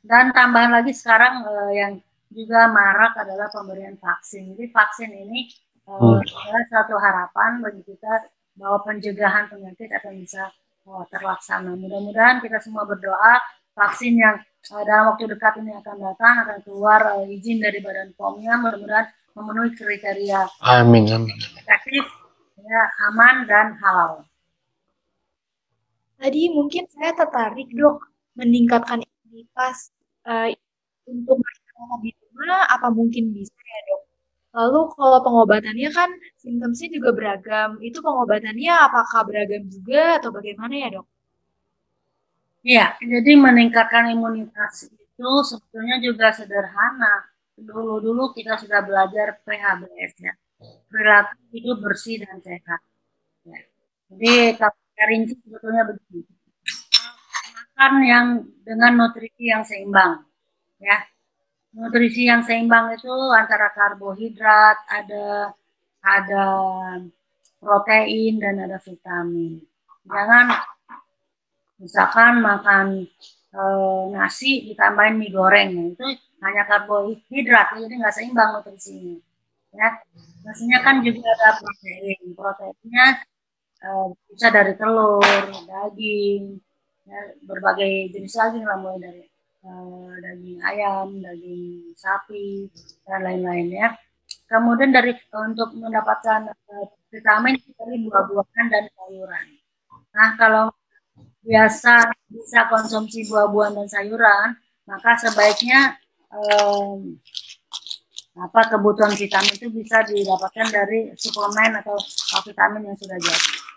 [0.00, 1.92] Dan tambahan lagi sekarang eh, yang
[2.30, 4.54] juga marak adalah pemberian vaksin.
[4.54, 5.50] Jadi vaksin ini
[5.84, 6.22] eh, hmm.
[6.22, 10.48] adalah satu harapan bagi kita bahwa pencegahan penyakit akan bisa
[10.86, 11.74] oh, terlaksana.
[11.76, 13.42] Mudah-mudahan kita semua berdoa
[13.78, 14.36] vaksin yang
[14.74, 19.06] uh, dalam waktu dekat ini akan datang akan keluar uh, izin dari Badan POM-nya mudah-mudahan
[19.38, 22.02] memenuhi kriteria amin amin efektif
[22.58, 24.26] ya aman dan halal.
[26.18, 27.96] Tadi mungkin saya tertarik dok
[28.38, 29.94] meningkatkan imunitas
[30.26, 30.50] uh,
[31.06, 34.02] untuk masyarakat di rumah apa mungkin bisa ya dok?
[34.58, 36.10] Lalu kalau pengobatannya kan
[36.42, 37.70] simptomnya juga beragam.
[37.78, 41.06] Itu pengobatannya apakah beragam juga atau bagaimana ya dok?
[42.66, 47.30] Iya, jadi meningkatkan imunitas itu sebetulnya juga sederhana.
[47.54, 50.32] Dulu-dulu kita sudah belajar PHBS ya.
[50.90, 52.80] Perilaku hidup bersih dan sehat.
[53.46, 53.58] Ya.
[54.10, 56.26] Jadi kalau rinci sebetulnya begini.
[57.78, 58.26] Makan yang
[58.66, 60.26] dengan nutrisi yang seimbang.
[60.82, 61.06] Ya,
[61.74, 65.54] nutrisi yang seimbang itu antara karbohidrat, ada
[66.02, 66.46] ada
[67.62, 69.62] protein dan ada vitamin.
[70.08, 70.46] Jangan
[71.78, 73.06] misalkan makan
[73.54, 73.62] e,
[74.14, 76.06] nasi ditambahin mie goreng itu
[76.42, 79.22] hanya karbohidrat jadi nggak seimbang nutrisinya
[79.78, 79.88] ya
[80.42, 83.06] nasinya kan juga ada protein proteinnya
[83.78, 83.88] e,
[84.32, 85.22] bisa dari telur
[85.66, 86.58] daging
[87.08, 89.22] ya, berbagai jenis daging lah mulai dari
[89.64, 92.68] uh, daging ayam, daging sapi,
[93.08, 93.88] dan lain-lain ya.
[94.48, 99.46] Kemudian dari untuk mendapatkan uh, vitamin dari buah-buahan dan sayuran.
[100.12, 100.64] Nah kalau
[101.44, 104.48] biasa bisa konsumsi buah-buahan dan sayuran,
[104.84, 105.96] maka sebaiknya
[106.32, 107.16] um,
[108.38, 111.98] apa kebutuhan vitamin itu bisa didapatkan dari suplemen atau
[112.46, 113.67] vitamin yang sudah jadi.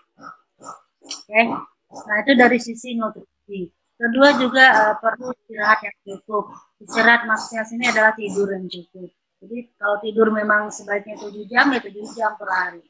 [1.02, 1.44] Oke, okay.
[2.06, 3.68] nah itu dari sisi nutrisi.
[3.98, 6.50] Kedua juga uh, perlu istirahat yang cukup.
[6.82, 9.10] Istirahat maksudnya sini adalah tidur yang cukup.
[9.42, 12.82] Jadi kalau tidur memang sebaiknya 7 jam ya 7 jam per hari.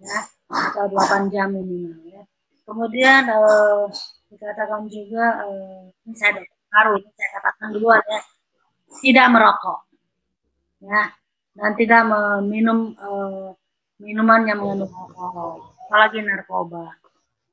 [0.00, 2.22] Ya, atau 8 jam minimal ya.
[2.64, 3.88] Kemudian uh,
[4.28, 8.20] dikatakan juga uh, ini saya ada paru, saya katakan duluan ya.
[8.88, 9.80] Tidak merokok.
[10.78, 11.18] ya
[11.58, 13.50] dan tidak meminum uh,
[13.98, 16.94] minuman yang mengandung alkohol, apalagi narkoba.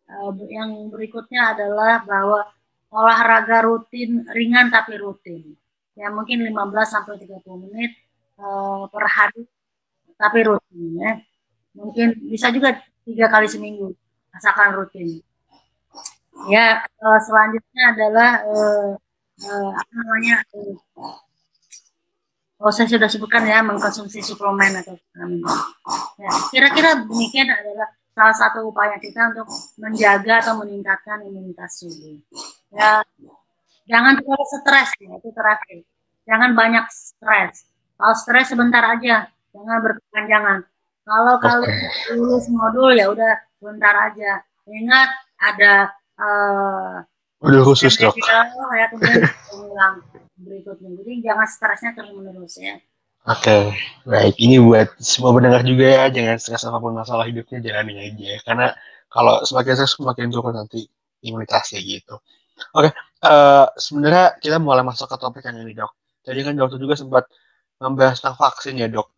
[0.06, 2.46] Uh, yang berikutnya adalah bahwa
[2.94, 5.58] olahraga rutin ringan tapi rutin.
[5.98, 6.54] Ya mungkin 15
[6.86, 7.92] sampai 30 menit
[8.38, 9.44] uh, per hari
[10.16, 11.12] tapi rutin ya.
[11.76, 13.92] Mungkin bisa juga tiga kali seminggu
[14.32, 15.20] asalkan rutin.
[16.52, 18.90] Ya uh, selanjutnya adalah uh,
[19.42, 21.16] uh, apa namanya uh,
[22.62, 25.44] oh saya sudah sebutkan ya mengkonsumsi suplemen atau vitamin.
[26.16, 32.16] Ya, kira-kira demikian adalah salah satu upaya kita untuk menjaga atau meningkatkan imunitas tubuh.
[32.72, 33.04] Ya,
[33.92, 35.84] jangan terlalu stres ya, itu terakhir.
[36.24, 37.68] Jangan banyak stres.
[38.00, 40.60] Kalau stres sebentar aja, jangan berkepanjangan.
[41.06, 41.46] Kalau okay.
[41.54, 44.42] kalian lulus modul ya udah sebentar aja.
[44.66, 45.74] Ingat ada
[46.18, 47.06] uh,
[47.46, 48.18] udah khusus dok.
[48.18, 49.22] Ya, kemudian
[50.46, 50.90] berikutnya.
[51.04, 52.80] Jadi jangan stresnya terus menerus ya.
[53.26, 53.62] Oke, okay.
[54.06, 54.38] baik.
[54.38, 58.38] Ini buat semua pendengar juga ya, jangan stres apa pun masalah hidupnya, jalanin aja.
[58.46, 58.68] Karena
[59.10, 60.86] kalau semakin stres semakin turun nanti
[61.26, 62.22] imunitasnya gitu.
[62.78, 62.92] Oke, okay.
[63.26, 65.90] uh, eh, sebenarnya kita mulai masuk ke topik yang ini dok.
[66.22, 67.26] Jadi kan dokter juga sempat
[67.82, 69.10] membahas tentang vaksin ya dok.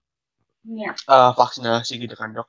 [0.63, 0.95] Iya.
[1.03, 2.47] Uh, vaksinasi gitu kan dok.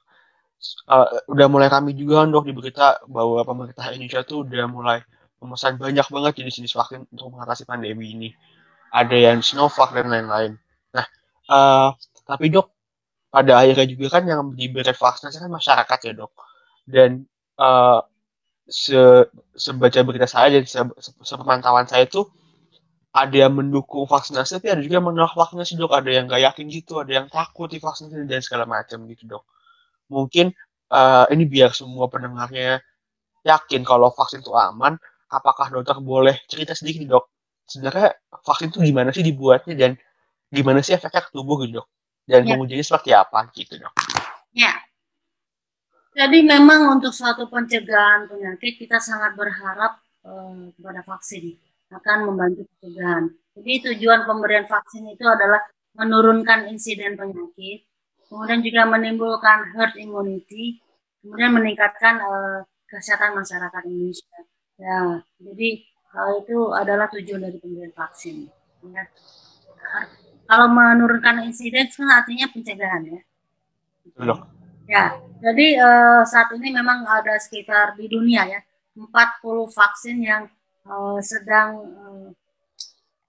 [0.86, 5.02] Uh, udah mulai kami juga kan dok di berita bahwa pemerintah Indonesia tuh udah mulai
[5.42, 8.30] memesan banyak banget jenis-jenis vaksin untuk mengatasi pandemi ini
[8.94, 10.54] ada yang Sinovac dan lain-lain.
[11.48, 11.96] Uh,
[12.28, 12.70] tapi dok,
[13.32, 16.32] pada akhirnya juga kan yang diberi vaksinasi kan masyarakat ya dok.
[16.84, 17.24] Dan
[17.60, 18.00] uh,
[18.68, 19.24] se
[19.56, 20.80] sebaca berita saya dan se
[21.24, 22.28] sepemantauan saya itu
[23.16, 25.92] ada yang mendukung vaksinasi tapi ada juga yang menolak vaksinasi dok.
[25.92, 29.44] Ada yang gak yakin gitu ada yang takut di vaksinasi dan segala macam gitu dok.
[30.12, 30.52] Mungkin
[30.92, 32.80] uh, ini biar semua pendengarnya
[33.44, 35.00] yakin kalau vaksin itu aman
[35.32, 37.24] apakah dokter boleh cerita sedikit dok?
[37.68, 39.92] Sebenarnya vaksin itu gimana sih dibuatnya dan
[40.48, 41.86] gimana sih efeknya ke tubuh gitu dok
[42.28, 42.56] dan ya.
[42.56, 43.94] kemudiannya seperti apa gitu dok
[44.52, 44.72] ya
[46.16, 51.56] jadi memang untuk suatu pencegahan penyakit kita sangat berharap eh, kepada vaksin
[51.92, 53.24] akan membantu pencegahan
[53.58, 55.62] jadi tujuan pemberian vaksin itu adalah
[55.96, 57.84] menurunkan insiden penyakit
[58.28, 60.80] kemudian juga menimbulkan herd immunity
[61.24, 62.58] kemudian meningkatkan eh,
[62.88, 64.38] kesehatan masyarakat Indonesia
[64.78, 68.48] ya jadi Hal itu adalah tujuan dari pemberian vaksin.
[68.88, 69.04] Ya.
[70.48, 73.20] Kalau menurunkan insiden kan artinya pencegahan ya.
[74.16, 74.38] Belum.
[74.88, 78.60] Ya, jadi uh, saat ini memang ada sekitar di dunia ya
[78.96, 79.12] 40
[79.68, 80.48] vaksin yang
[80.88, 82.28] uh, sedang uh,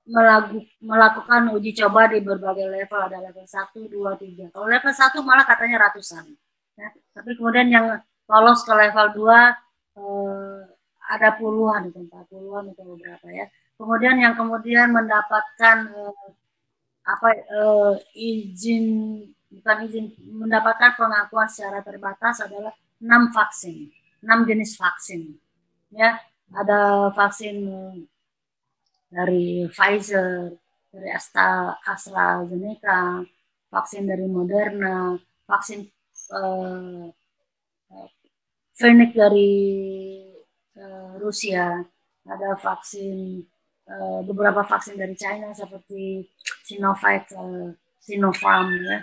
[0.07, 4.55] melagu, melakukan uji coba di berbagai level ada level 1, 2, 3.
[4.55, 6.31] Kalau level 1 malah katanya ratusan.
[6.79, 6.95] Ya.
[7.11, 7.85] Tapi kemudian yang
[8.31, 10.63] lolos ke level 2 uh,
[11.09, 13.49] ada puluhan itu empat puluhan atau beberapa ya
[13.81, 16.29] kemudian yang kemudian mendapatkan uh,
[17.09, 18.85] apa uh, izin
[19.49, 23.89] bukan izin mendapatkan pengakuan secara terbatas adalah enam vaksin
[24.23, 25.35] enam jenis vaksin.
[25.89, 26.21] Ya
[26.53, 27.65] ada vaksin
[29.09, 30.53] dari Pfizer
[30.93, 33.25] dari Astra AstraZeneca
[33.69, 35.17] vaksin dari Moderna
[35.49, 35.85] vaksin
[36.33, 37.09] uh,
[39.13, 39.51] dari
[40.77, 41.83] uh, Rusia,
[42.23, 43.43] ada vaksin
[43.89, 46.23] uh, beberapa vaksin dari China seperti
[46.69, 49.01] Sinovac, uh, Sinopharm ya.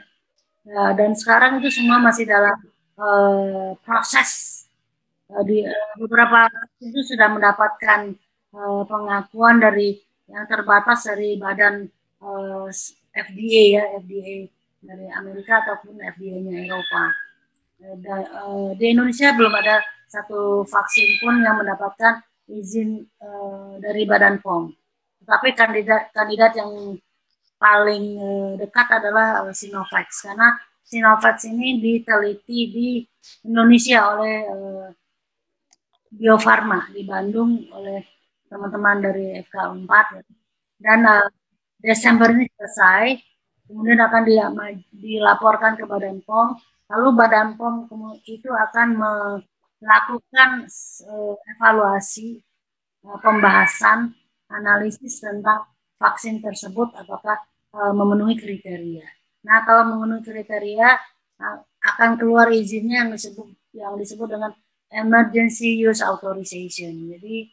[0.66, 2.54] Uh, dan sekarang itu semua masih dalam
[2.94, 4.62] uh, proses
[5.30, 6.46] uh, di uh, beberapa
[6.78, 8.14] itu sudah mendapatkan
[8.54, 11.86] uh, pengakuan dari yang terbatas dari badan
[12.22, 12.66] uh,
[13.14, 14.50] FDA ya FDA
[14.82, 17.10] dari Amerika ataupun FDA-nya Eropa.
[18.76, 23.04] Di Indonesia belum ada satu vaksin pun yang mendapatkan izin
[23.82, 24.70] dari Badan POM.
[25.24, 26.96] Tetapi kandidat kandidat yang
[27.56, 32.88] paling uh, dekat adalah uh, Sinovac karena Sinovac ini diteliti di
[33.48, 34.88] Indonesia oleh uh,
[36.12, 38.04] Bio Farma di Bandung oleh
[38.46, 40.22] teman-teman dari FK4 ya.
[40.78, 41.00] dan
[41.82, 43.18] Desember ini selesai
[43.66, 44.22] kemudian akan
[44.94, 46.54] dilaporkan ke Badan POM
[46.94, 47.90] lalu Badan POM
[48.24, 49.12] itu akan me
[49.76, 50.64] lakukan
[51.04, 52.40] uh, evaluasi
[53.20, 54.16] pembahasan
[54.48, 57.40] analisis tentang vaksin tersebut apakah
[57.76, 59.06] uh, memenuhi kriteria.
[59.46, 60.88] Nah, kalau memenuhi kriteria
[61.40, 61.56] uh,
[61.94, 64.52] akan keluar izinnya yang disebut yang disebut dengan
[64.92, 66.92] emergency use authorization.
[67.16, 67.52] Jadi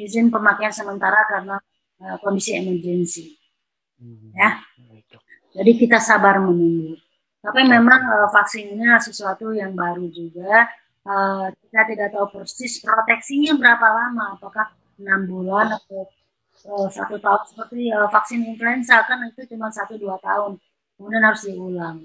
[0.00, 1.56] izin pemakaian sementara karena
[2.00, 3.36] uh, kondisi emergency.
[4.00, 4.32] Hmm.
[4.32, 4.62] Ya.
[5.52, 6.96] Jadi kita sabar menunggu.
[7.42, 10.70] Tapi memang uh, vaksin ini sesuatu yang baru juga
[11.06, 14.70] uh, kita tidak tahu persis proteksinya berapa lama, apakah
[15.02, 16.06] enam bulan atau
[16.66, 20.58] uh, satu tahun seperti uh, vaksin influenza kan itu cuma satu dua tahun.
[20.98, 21.98] kemudian harus diulang.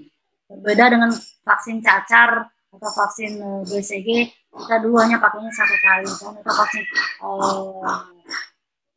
[0.48, 1.12] Berbeda dengan
[1.46, 4.10] vaksin cacar atau vaksin uh, eh, BCG,
[4.58, 6.84] kita dulu hanya pakainya satu kali, kan atau vaksin
[7.22, 8.00] uh,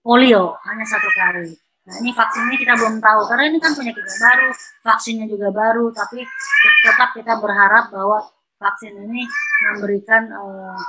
[0.01, 1.53] polio hanya satu kali.
[1.85, 4.49] Nah ini vaksinnya kita belum tahu karena ini kan penyakit baru,
[4.85, 6.25] vaksinnya juga baru, tapi
[6.87, 8.25] tetap kita berharap bahwa
[8.57, 9.29] vaksin ini
[9.69, 10.81] memberikan uh,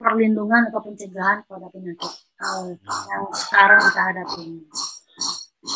[0.00, 2.68] perlindungan atau pencegahan pada penyakit uh,
[3.08, 4.46] yang sekarang kita hadapi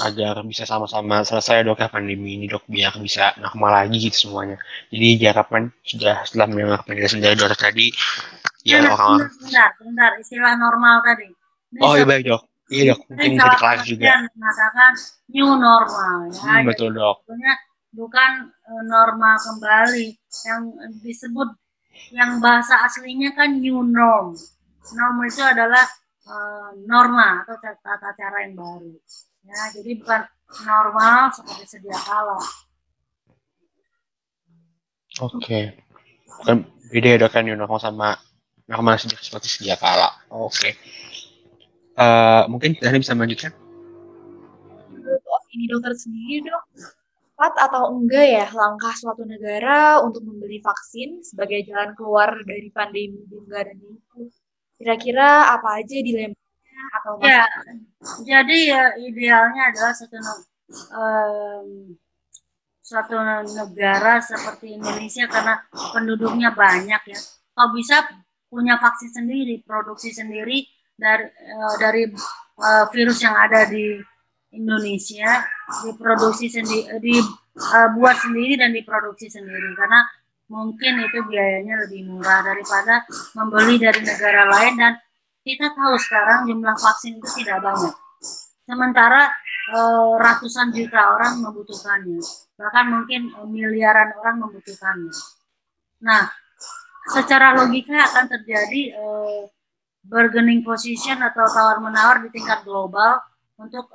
[0.03, 4.59] agar bisa sama-sama selesai dok ya pandemi ini dok biar bisa normal lagi gitu semuanya.
[4.91, 7.95] Jadi diharapkan sudah setelah mendengar penjelasan dari dokter tadi
[8.67, 11.31] ya orang bentar, bentar, istilah normal tadi.
[11.71, 12.43] Ini oh iya baik dok.
[12.67, 13.01] Iya dok.
[13.07, 14.05] mungkin bisa kelas juga.
[14.35, 14.93] mengatakan
[15.31, 16.41] new normal ya.
[16.43, 17.17] Hmm, betul dok.
[17.23, 17.55] Sebenarnya
[17.95, 18.31] bukan
[18.67, 20.07] uh, normal kembali.
[20.19, 20.63] Yang
[21.07, 21.49] disebut
[22.11, 24.35] yang bahasa aslinya kan new norm.
[24.99, 25.87] Norm itu adalah
[26.27, 28.93] uh, norma atau tata cara yang baru
[29.47, 30.21] ya jadi bukan
[30.67, 32.39] normal seperti sedia kala
[35.23, 35.65] oke okay.
[36.91, 38.19] beda ya kan normal sama
[38.67, 40.73] normal seperti sedia kala oke okay.
[41.99, 43.55] uh, eh, mungkin tadi bisa melanjutkan
[45.57, 46.65] ini dokter sendiri dok
[47.37, 53.21] tepat atau enggak ya langkah suatu negara untuk membeli vaksin sebagai jalan keluar dari pandemi
[53.29, 54.01] di negara ini?
[54.77, 56.37] Kira-kira apa aja dilema
[57.01, 57.45] atau ya
[58.23, 60.17] jadi ya idealnya adalah satu
[60.93, 61.97] um,
[62.87, 63.19] suatu
[63.51, 65.59] negara seperti Indonesia karena
[65.91, 67.21] penduduknya banyak ya.
[67.57, 68.07] Kalau bisa
[68.47, 70.63] punya vaksin sendiri produksi sendiri
[70.95, 72.07] dari uh, dari
[72.63, 73.99] uh, virus yang ada di
[74.55, 75.43] Indonesia
[75.83, 79.75] diproduksi sendiri dibuat uh, sendiri dan diproduksi sendiri.
[79.75, 80.07] Karena
[80.47, 83.03] mungkin itu biayanya lebih murah daripada
[83.35, 84.93] membeli dari negara lain dan
[85.47, 87.95] kita tahu sekarang jumlah vaksin itu tidak banyak.
[88.67, 89.31] Sementara
[89.71, 89.79] e,
[90.19, 92.19] ratusan juta orang membutuhkannya,
[92.59, 95.15] bahkan mungkin e, miliaran orang membutuhkannya.
[96.03, 96.27] Nah,
[97.15, 99.05] secara logika akan terjadi e,
[100.03, 103.23] bargaining position atau tawar menawar di tingkat global
[103.59, 103.91] untuk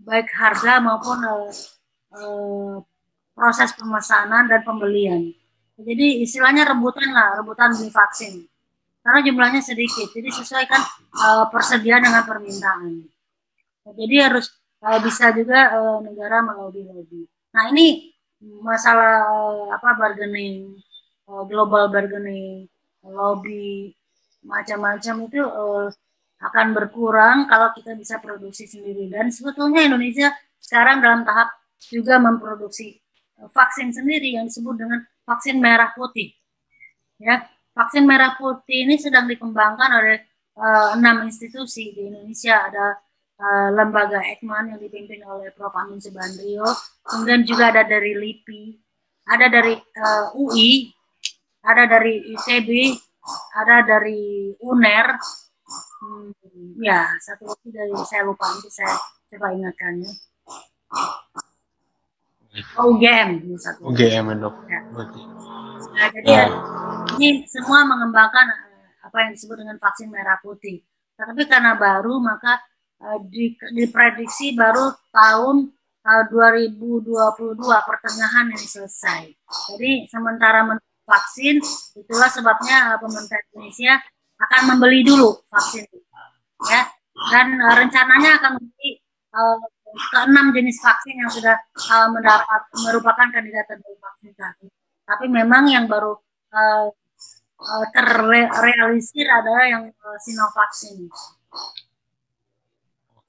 [0.00, 1.20] baik harga maupun
[3.36, 5.39] proses pemesanan dan pembelian.
[5.80, 8.44] Jadi istilahnya rebutan lah, rebutan beli vaksin
[9.00, 10.08] karena jumlahnya sedikit.
[10.12, 10.80] Jadi sesuaikan
[11.16, 13.08] uh, persediaan dengan permintaan.
[13.84, 14.52] Nah, jadi harus
[14.84, 17.24] uh, bisa juga uh, negara melobi-lobi.
[17.56, 18.12] Nah ini
[18.60, 19.24] masalah
[19.72, 20.76] apa bargaining,
[21.28, 22.68] uh, global bargaining,
[23.04, 23.96] lobby
[24.40, 25.88] macam-macam itu uh,
[26.40, 29.08] akan berkurang kalau kita bisa produksi sendiri.
[29.12, 31.52] Dan sebetulnya Indonesia sekarang dalam tahap
[31.88, 33.00] juga memproduksi
[33.40, 36.34] vaksin sendiri yang disebut dengan vaksin merah putih.
[37.22, 40.18] Ya, vaksin merah putih ini sedang dikembangkan oleh
[40.58, 42.66] uh, enam institusi di Indonesia.
[42.66, 42.86] Ada
[43.38, 45.70] uh, lembaga Ekman yang dipimpin oleh Prof.
[45.78, 46.66] Amin Subandrio,
[47.06, 48.62] kemudian juga ada dari LIPI,
[49.30, 50.70] ada dari uh, eh, UI,
[51.62, 52.98] ada dari ITB,
[53.54, 55.06] ada dari UNER,
[56.02, 58.96] hmm, ya satu lagi dari saya lupa nanti saya
[59.30, 60.10] coba ingatkannya.
[62.58, 63.94] UGM satu.
[63.94, 64.54] UGM dok.
[64.66, 64.80] Ya.
[65.90, 66.44] Nah, jadi ya
[67.18, 70.82] ini semua mengembangkan eh, apa yang disebut dengan vaksin merah putih.
[71.14, 72.58] Tapi karena baru maka
[73.04, 75.68] uh, di, diprediksi baru tahun
[76.02, 79.22] uh, 2022 pertengahan ini selesai.
[79.70, 80.64] Jadi sementara
[81.06, 81.60] vaksin
[81.98, 83.94] itulah sebabnya uh, pemerintah Indonesia
[84.40, 85.84] akan membeli dulu vaksin
[86.66, 86.88] ya
[87.28, 88.90] dan uh, rencananya akan membeli
[89.36, 89.60] uh,
[90.12, 91.56] keenam jenis vaksin yang sudah
[91.90, 94.32] uh, mendapat merupakan kandidat terbaik vaksin
[95.04, 96.14] Tapi memang yang baru
[96.54, 96.86] uh,
[97.60, 101.06] uh, terrealisir adalah yang uh, Sinovac ini.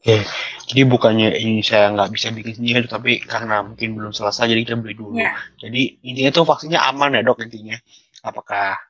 [0.01, 0.17] Oke,
[0.65, 4.81] jadi bukannya ini saya nggak bisa bikin sendiri, tapi karena mungkin belum selesai, jadi kita
[4.81, 5.13] beli dulu.
[5.13, 5.37] Ya.
[5.61, 7.77] Jadi intinya tuh vaksinnya aman ya dok intinya.
[8.25, 8.81] Apakah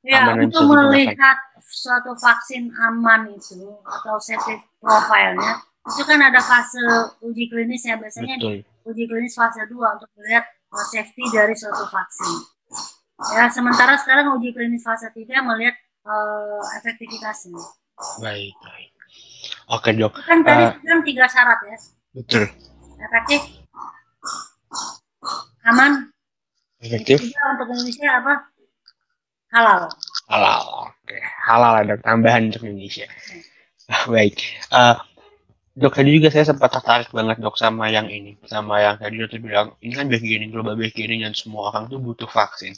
[0.00, 6.82] ya, aman untuk melihat suatu vaksin aman itu atau safety profile-nya, itu kan ada fase
[7.22, 8.66] uji klinis ya biasanya Betul.
[8.90, 10.44] uji klinis fase 2 untuk melihat
[10.90, 12.34] safety dari suatu vaksin.
[13.32, 17.62] Ya, sementara sekarang uji klinis fase 3 melihat uh, efektivitasnya.
[18.18, 18.90] Baik, baik.
[19.70, 20.14] Oke, Dok.
[20.26, 21.78] Kan tadi uh, kan tiga syarat ya.
[22.18, 22.44] Betul.
[22.98, 23.40] Efektif.
[25.66, 26.10] Aman.
[26.82, 27.18] Efektif.
[27.30, 28.34] Untuk Indonesia apa?
[29.54, 29.90] Halal.
[30.28, 30.62] Halal.
[30.90, 33.06] Oke, halal ada tambahan untuk Indonesia.
[33.86, 34.10] Hmm.
[34.10, 34.42] baik.
[34.74, 34.98] Uh,
[35.76, 39.40] dok tadi juga saya sempat tertarik banget dok sama yang ini sama yang tadi dokter
[39.44, 42.74] bilang ini kan beginning global beginning dan semua orang tuh butuh vaksin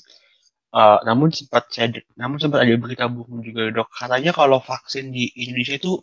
[0.69, 1.89] Uh, namun sempat saya,
[2.21, 3.89] namun sempat ada berita buruk juga dok.
[3.89, 5.97] Katanya kalau vaksin di Indonesia itu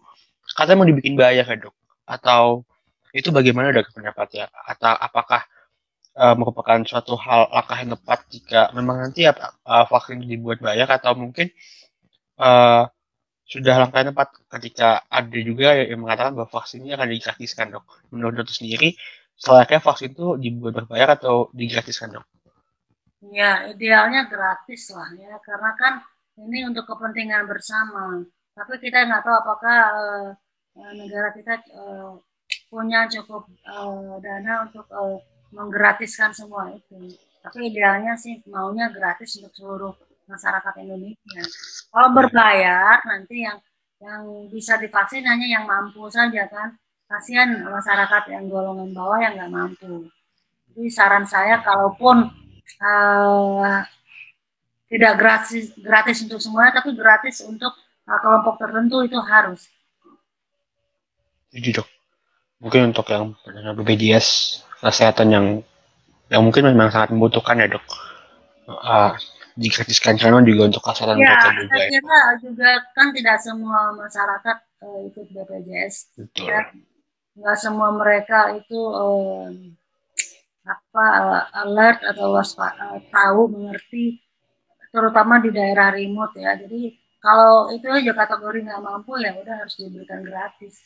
[0.57, 1.75] katanya mau dibikin bayar ya dok.
[2.09, 2.65] Atau
[3.13, 4.49] itu bagaimana dok pendapatnya?
[4.65, 5.45] Atau apakah
[6.17, 11.13] uh, merupakan suatu hal langkah yang tepat jika memang nanti uh, vaksin dibuat banyak atau
[11.13, 11.53] mungkin
[12.41, 12.89] uh,
[13.45, 17.85] sudah langkah tepat ketika ada juga yang mengatakan bahwa vaksin ini akan digratiskan dok.
[18.09, 18.97] Menurut dokter sendiri,
[19.37, 22.25] selayaknya vaksin itu dibuat berbayar atau digratiskan dok?
[23.29, 25.93] Ya, idealnya gratis lah ya, karena kan
[26.41, 28.25] ini untuk kepentingan bersama.
[28.57, 30.29] Tapi kita nggak tahu apakah uh,
[30.97, 32.17] negara kita uh,
[32.69, 35.21] punya cukup uh, dana untuk uh,
[35.53, 37.13] menggratiskan semua itu.
[37.45, 39.93] Tapi idealnya sih maunya gratis untuk seluruh
[40.25, 41.43] masyarakat Indonesia.
[41.89, 43.57] Kalau berbayar nanti yang
[44.03, 46.75] yang bisa divaksin hanya yang mampu saja kan.
[47.05, 50.09] Kasihan masyarakat yang golongan bawah yang nggak mampu.
[50.73, 52.33] Jadi saran saya kalaupun
[52.81, 53.85] uh,
[54.89, 57.71] tidak gratis gratis untuk semuanya tapi gratis untuk
[58.09, 59.69] uh, kelompok tertentu itu harus.
[61.53, 61.87] Jadi dok,
[62.59, 63.37] mungkin untuk yang
[63.77, 65.45] BPJS kesehatan yang
[66.27, 67.85] yang mungkin memang sangat membutuhkan ya dok.
[68.65, 69.13] Uh,
[69.55, 71.79] digratiskan channel juga untuk kesehatan ya, mereka juga.
[71.79, 75.95] Ya, kira juga kan tidak semua masyarakat uh, ikut BPJS.
[76.19, 76.47] Betul.
[76.51, 76.61] Ya.
[77.35, 79.47] Nggak semua mereka itu uh,
[80.67, 84.19] apa uh, alert atau waspada uh, tahu mengerti
[84.91, 86.59] terutama di daerah remote ya.
[86.59, 90.83] Jadi kalau itu aja kategori nggak mampu ya udah harus diberikan gratis.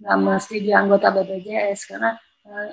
[0.00, 2.16] Nggak mesti di anggota BPJS karena
[2.48, 2.72] uh,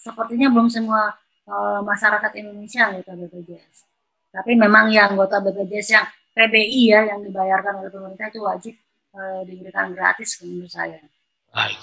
[0.00, 1.12] sepertinya belum semua
[1.44, 3.89] uh, masyarakat Indonesia anggota BPJS.
[4.30, 8.74] Tapi memang yang anggota BPJS yang PBI ya yang dibayarkan oleh pemerintah itu wajib
[9.10, 9.20] e,
[9.50, 11.02] diberikan gratis menurut saya.
[11.50, 11.78] Baik.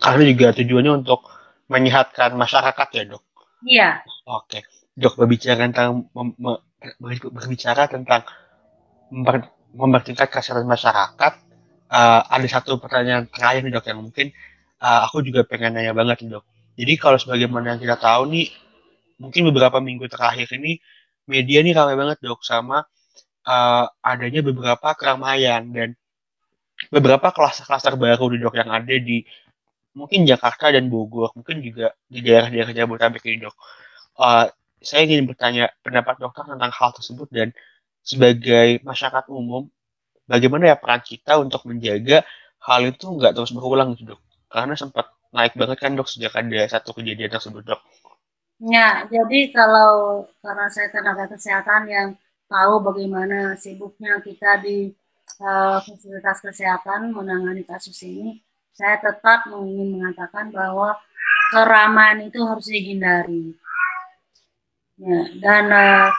[0.00, 1.20] Karena juga tujuannya untuk
[1.72, 3.24] menyehatkan masyarakat ya dok.
[3.64, 3.90] Iya.
[4.28, 4.64] Oke,
[4.96, 6.08] dok berbicara tentang
[7.32, 8.22] berbicara tentang
[9.12, 11.32] memper, mempertingkat kesehatan masyarakat.
[11.90, 14.30] Uh, ada satu pertanyaan terakhir nih dok yang mungkin
[14.78, 16.44] uh, aku juga pengen nanya banget nih dok.
[16.78, 18.48] Jadi kalau sebagaimana yang kita tahu nih,
[19.20, 20.80] mungkin beberapa minggu terakhir ini
[21.30, 22.82] media nih ramai banget dok sama
[23.46, 25.88] uh, adanya beberapa keramaian dan
[26.88, 29.22] beberapa klaster-klaster baru di dok yang ada di
[29.94, 33.56] mungkin Jakarta dan Bogor, mungkin juga di daerah-daerah Jabodetabek ini dok.
[34.16, 34.46] Uh,
[34.80, 37.48] saya ingin bertanya pendapat dokter tentang hal tersebut dan
[38.00, 39.68] sebagai masyarakat umum,
[40.24, 42.24] bagaimana ya peran kita untuk menjaga
[42.64, 44.20] hal itu nggak terus berulang gitu dok?
[44.48, 47.80] Karena sempat naik banget kan dok sejak ada satu kejadian tersebut dok.
[48.60, 52.08] Ya, jadi kalau karena saya tenaga kesehatan yang
[52.44, 54.92] tahu bagaimana sibuknya kita di
[55.40, 58.44] uh, fasilitas kesehatan menangani kasus ini,
[58.76, 60.92] saya tetap ingin mengatakan bahwa
[61.56, 63.56] keramaian itu harus dihindari.
[65.00, 66.12] Ya, dan uh,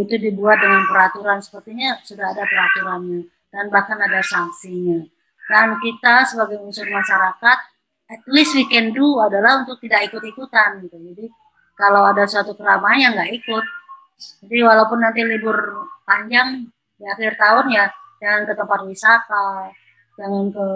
[0.00, 5.04] itu dibuat dengan peraturan sepertinya sudah ada peraturannya dan bahkan ada sanksinya.
[5.52, 7.58] Dan kita sebagai unsur masyarakat,
[8.08, 10.96] at least we can do adalah untuk tidak ikut-ikutan gitu.
[10.96, 11.41] Jadi
[11.76, 13.64] kalau ada suatu keramaian nggak ikut.
[14.46, 15.56] Jadi walaupun nanti libur
[16.06, 17.86] panjang di akhir tahun ya
[18.22, 19.46] jangan ke tempat wisata,
[20.14, 20.66] jangan ke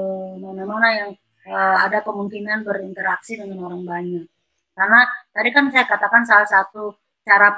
[0.43, 1.11] mana-mana yang
[1.47, 4.27] uh, ada kemungkinan berinteraksi dengan orang banyak.
[4.75, 7.55] Karena tadi kan saya katakan salah satu cara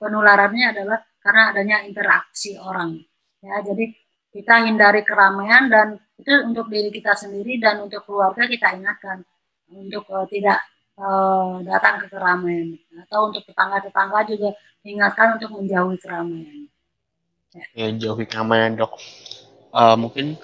[0.00, 2.96] penularannya adalah karena adanya interaksi orang.
[3.44, 3.92] Ya, jadi
[4.32, 9.20] kita hindari keramaian dan itu untuk diri kita sendiri dan untuk keluarga kita ingatkan
[9.72, 10.60] untuk uh, tidak
[11.00, 12.76] uh, datang ke keramaian
[13.06, 14.48] atau untuk tetangga-tetangga juga
[14.82, 16.68] ingatkan untuk menjauhi keramaian.
[17.56, 18.96] Ya, ya jauhi keramaian dok.
[19.72, 20.36] Uh, mungkin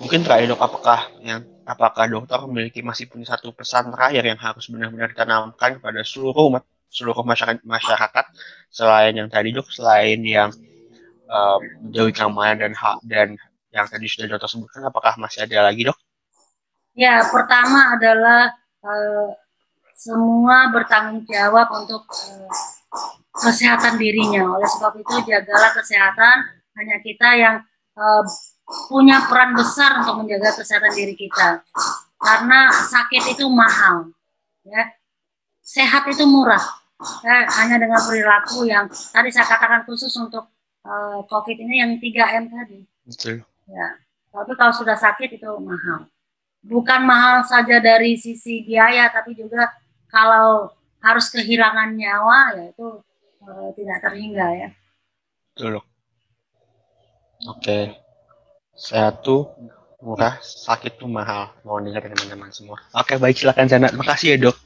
[0.00, 4.68] mungkin terakhir dok apakah yang apakah dokter memiliki masih punya satu pesan terakhir yang harus
[4.68, 8.26] benar-benar ditanamkan kepada seluruh umat seluruh masyarakat masyarakat
[8.70, 10.52] selain yang tadi dok selain yang
[11.28, 13.28] uh, menjauhi keramaian dan hak dan
[13.74, 15.98] yang tadi sudah dokter sebutkan apakah masih ada lagi dok?
[16.96, 19.28] Ya pertama adalah uh,
[19.96, 22.52] semua bertanggung jawab untuk uh,
[23.32, 24.44] kesehatan dirinya.
[24.56, 26.36] Oleh sebab itu jagalah kesehatan
[26.76, 27.56] hanya kita yang
[27.96, 28.22] uh,
[28.92, 31.64] punya peran besar untuk menjaga kesehatan diri kita.
[32.20, 34.12] Karena sakit itu mahal,
[34.64, 34.92] ya.
[35.60, 36.62] Sehat itu murah.
[37.20, 40.48] Ya, hanya dengan perilaku yang tadi saya katakan khusus untuk
[40.80, 42.80] uh, COVID ini yang 3M tadi.
[43.04, 43.44] Betul.
[43.68, 44.00] Ya.
[44.32, 46.08] Tapi kalau sudah sakit itu mahal.
[46.64, 49.68] Bukan mahal saja dari sisi biaya, tapi juga
[50.16, 50.72] kalau
[51.04, 52.86] harus kehilangan nyawa ya itu
[53.44, 54.68] uh, tidak terhingga ya.
[55.52, 55.84] Betul.
[57.44, 57.92] Oke.
[58.76, 59.52] Sehat tuh
[60.00, 61.52] murah, sakit tuh mahal.
[61.64, 62.80] Mohon dengar teman-teman semua.
[62.96, 63.88] Oke, baik silakan Jana.
[63.92, 64.56] Makasih ya, Dok.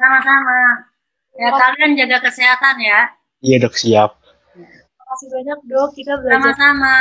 [0.00, 0.88] Sama-sama.
[1.36, 3.00] Ya, kalian jaga kesehatan ya.
[3.44, 4.10] Iya, Dok, siap.
[4.56, 5.88] Terima kasih banyak, Dok.
[5.96, 6.52] Kita belajar.
[6.56, 6.96] Sama-sama.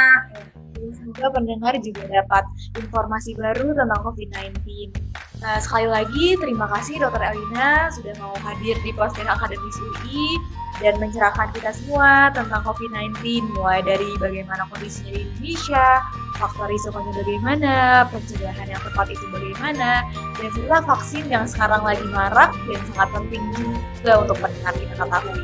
[0.80, 2.43] Semoga pendengar juga dapat
[2.80, 4.95] informasi baru tentang COVID-19.
[5.39, 10.35] Nah, sekali lagi terima kasih Dokter Elina sudah mau hadir di Posting Akademis UI
[10.83, 16.03] dan mencerahkan kita semua tentang COVID-19 mulai dari bagaimana kondisinya di Indonesia,
[16.35, 17.75] faktor risikonya bagaimana,
[18.11, 23.43] pencegahan yang tepat itu bagaimana, dan setelah vaksin yang sekarang lagi marak dan sangat penting
[23.55, 25.43] juga untuk pendengar kita ketahui.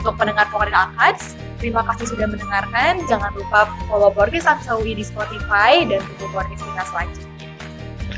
[0.00, 3.00] Untuk pendengar Pokoknya Akads, terima kasih sudah mendengarkan.
[3.08, 7.33] Jangan lupa follow podcast Aksa UI di Spotify dan tunggu podcast kita selanjutnya.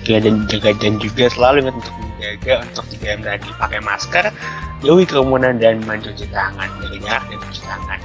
[0.06, 4.24] Oke dan jaga dan juga selalu ingat untuk menjaga untuk 3M tadi pakai masker,
[4.86, 7.98] jauhi kerumunan dan mencuci tangan, jaga jarak dan cuci tangan.